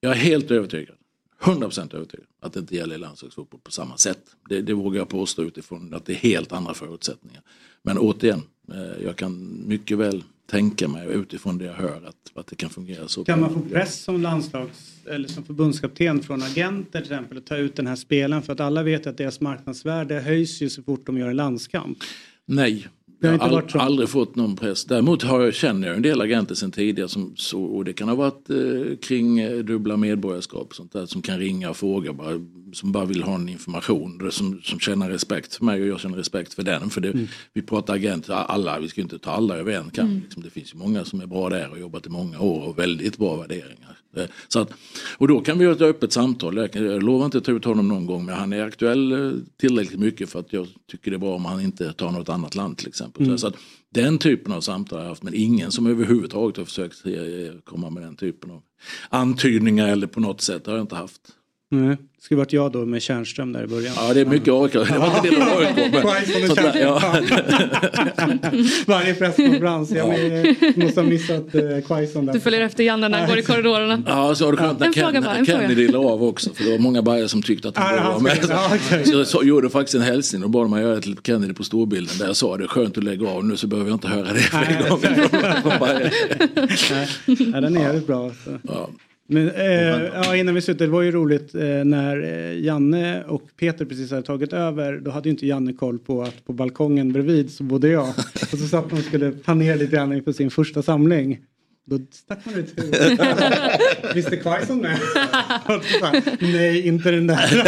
[0.00, 0.96] jag är helt övertygad,
[1.40, 4.20] 100% övertygad, att det inte gäller i landslagsfotboll på samma sätt.
[4.48, 7.42] Det, det vågar jag påstå utifrån att det är helt andra förutsättningar.
[7.82, 8.42] Men återigen,
[8.72, 12.70] eh, jag kan mycket väl tänka mig utifrån det jag hör att, att det kan
[12.70, 13.24] fungera så.
[13.24, 17.56] Kan man få press som landslags eller som förbundskapten från agenter till exempel att ta
[17.56, 21.06] ut den här spelaren för att alla vet att deras marknadsvärde höjs ju så fort
[21.06, 21.98] de gör en landskamp.
[22.46, 22.88] Nej,
[23.24, 23.78] Det har jag har inte varit så.
[23.78, 24.84] aldrig fått någon press.
[24.84, 28.08] Däremot har jag, känner jag en del agenter sedan tidigare som, så, och det kan
[28.08, 32.12] ha varit eh, kring eh, dubbla medborgarskap och sånt där som kan ringa och fråga
[32.12, 32.40] bara,
[32.72, 36.16] som bara vill ha en information som, som känner respekt för mig och jag känner
[36.16, 36.90] respekt för den.
[36.90, 37.26] För det, Mm.
[37.52, 40.06] vi pratar agenter, alla, vi ska inte ta alla över en kam.
[40.06, 40.20] Mm.
[40.20, 42.78] Liksom, det finns ju många som är bra där och jobbat i många år och
[42.78, 43.98] väldigt bra värderingar.
[44.16, 44.70] Eh, Så att,
[45.18, 46.56] och då kan vi ha ett öppet samtal.
[46.56, 49.32] Jag, jag lovar inte att ta ut honom någon gång men han är aktuell eh,
[49.60, 52.54] tillräckligt mycket för att jag tycker det är bra om han inte tar något annat
[52.54, 53.13] land till exempel.
[53.18, 53.38] Mm.
[53.38, 53.56] Så att,
[53.90, 57.02] den typen av samtal har jag haft men ingen som överhuvudtaget har försökt
[57.64, 58.62] komma med den typen av
[59.08, 61.20] antydningar eller på något sätt har jag inte haft.
[61.74, 61.96] Nej.
[62.16, 63.94] Det skulle varit jag då med Tjärnström där i början.
[63.96, 64.72] Ja det är mycket AIK.
[64.72, 65.76] Det var inte det med AIK.
[65.92, 67.02] men- Quaison och sånt där, ja.
[68.86, 69.90] Varje presskonferens.
[69.90, 70.08] Jag
[70.76, 72.32] måste ha missat eh, Quaison där.
[72.32, 74.02] Du följer efter Janne när han går i korridorerna.
[74.06, 75.44] Ja, så har det skönt när Ken, bara.
[75.44, 76.50] Kennedy la av också.
[76.54, 78.80] För det var många bajare som tyckte att Ja, han borde vara med.
[78.90, 79.04] ja.
[79.04, 82.18] Så jag så, gjorde faktiskt en hälsning och bad mig göra till Kennedy på storbilden.
[82.18, 84.32] Där jag sa det är skönt att lägga av nu så behöver jag inte höra
[84.32, 85.30] det fler gånger.
[87.54, 88.24] Ja, den är jävligt bra.
[88.24, 88.58] alltså.
[89.26, 93.42] Men eh, ja, innan vi slutar, det var ju roligt eh, när eh, Janne och
[93.56, 94.98] Peter precis hade tagit över.
[94.98, 98.08] Då hade ju inte Janne koll på att på balkongen bredvid så bodde jag.
[98.52, 101.38] Och så satt man och skulle planera lite grann inför sin första samling.
[101.86, 103.20] Då stack man ut huvudet.
[104.14, 104.98] Visste Quaison med?
[106.40, 107.66] Nej, inte den där.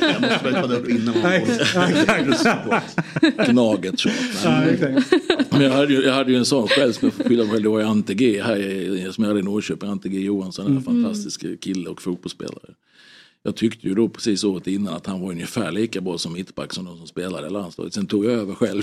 [0.00, 2.46] Jag måste väl ta upp innan man exakt.
[3.50, 4.08] Gnaget så.
[4.44, 5.12] Ja, exakt.
[5.52, 7.52] Men jag hade, ju, jag hade ju en sån själv som jag får skylla mig
[7.52, 7.62] själv.
[7.62, 9.88] Det var ju Ante G här som jag hade i Norrköping.
[9.90, 10.82] Ante G Johansson, en Mm.
[10.84, 12.74] fantastisk kille och fotbollsspelare.
[13.44, 16.72] Jag tyckte ju då precis året innan att han var ungefär lika bra som mittback
[16.72, 17.94] som de som spelade i landslaget.
[17.94, 18.82] Sen tog jag över själv.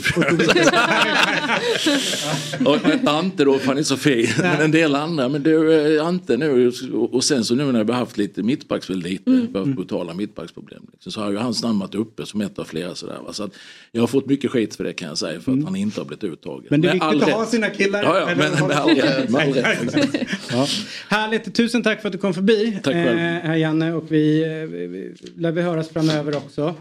[2.65, 4.27] och Ante då, för han är så fin.
[4.37, 5.29] Men en del andra.
[5.29, 6.71] Men du, eh, Ante nu.
[6.91, 9.47] Och sen så nu när vi har haft lite mittbacks, väl lite, Mm.
[9.51, 10.81] vi har haft brutala mittbacksproblem.
[10.93, 13.17] Liksom, så har ju hans namn varit uppe som ett av flera sådär.
[13.25, 13.33] Va?
[13.33, 13.51] Så att
[13.91, 15.39] jag har fått mycket skit för det kan jag säga.
[15.41, 16.57] För att han inte har blivit uttagen.
[16.59, 16.67] Mm.
[16.69, 18.03] Men det är viktigt att ha sina killar.
[18.03, 18.37] Ja, ja, men
[18.67, 19.29] med all rätt.
[19.29, 20.15] Med all rätt.
[20.51, 20.67] Ja.
[21.07, 22.79] Härligt, tusen tack för att du kom förbi.
[22.83, 23.17] Tack själv.
[23.19, 26.75] Eh, här Janne och eh, vi Eh, lär vi höras framöver också.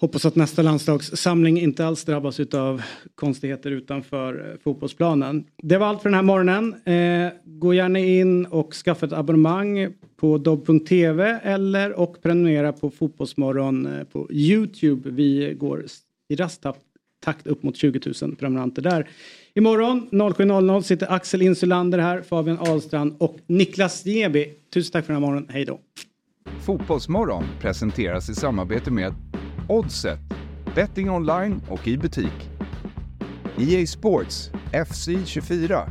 [0.00, 2.82] Hoppas att nästa landslagssamling inte alls drabbas av
[3.14, 5.44] konstigheter utanför eh, fotbollsplanen.
[5.62, 6.74] Det var allt för den här morgonen.
[6.84, 13.88] Eh, gå gärna in och skaffa ett abonnemang på dobb.tv eller och prenumerera på Fotbollsmorgon
[14.12, 15.10] på Youtube.
[15.10, 15.84] Vi går
[16.28, 16.80] i rask takt-
[17.24, 19.08] takt upp mot 20 000 prenumeranter där.
[19.54, 24.46] Imorgon 07.00 sitter Axel Insulander här, Fabian Ahlstrand och Niklas Jeby.
[24.74, 25.48] Tusen tack för den här morgonen.
[25.52, 25.80] Hej då.
[26.60, 29.14] Fotbollsmorgon presenteras i samarbete med
[29.68, 30.20] Oddset,
[30.74, 32.50] betting online och i butik.
[33.58, 34.50] EA Sports,
[34.86, 35.90] FC 24.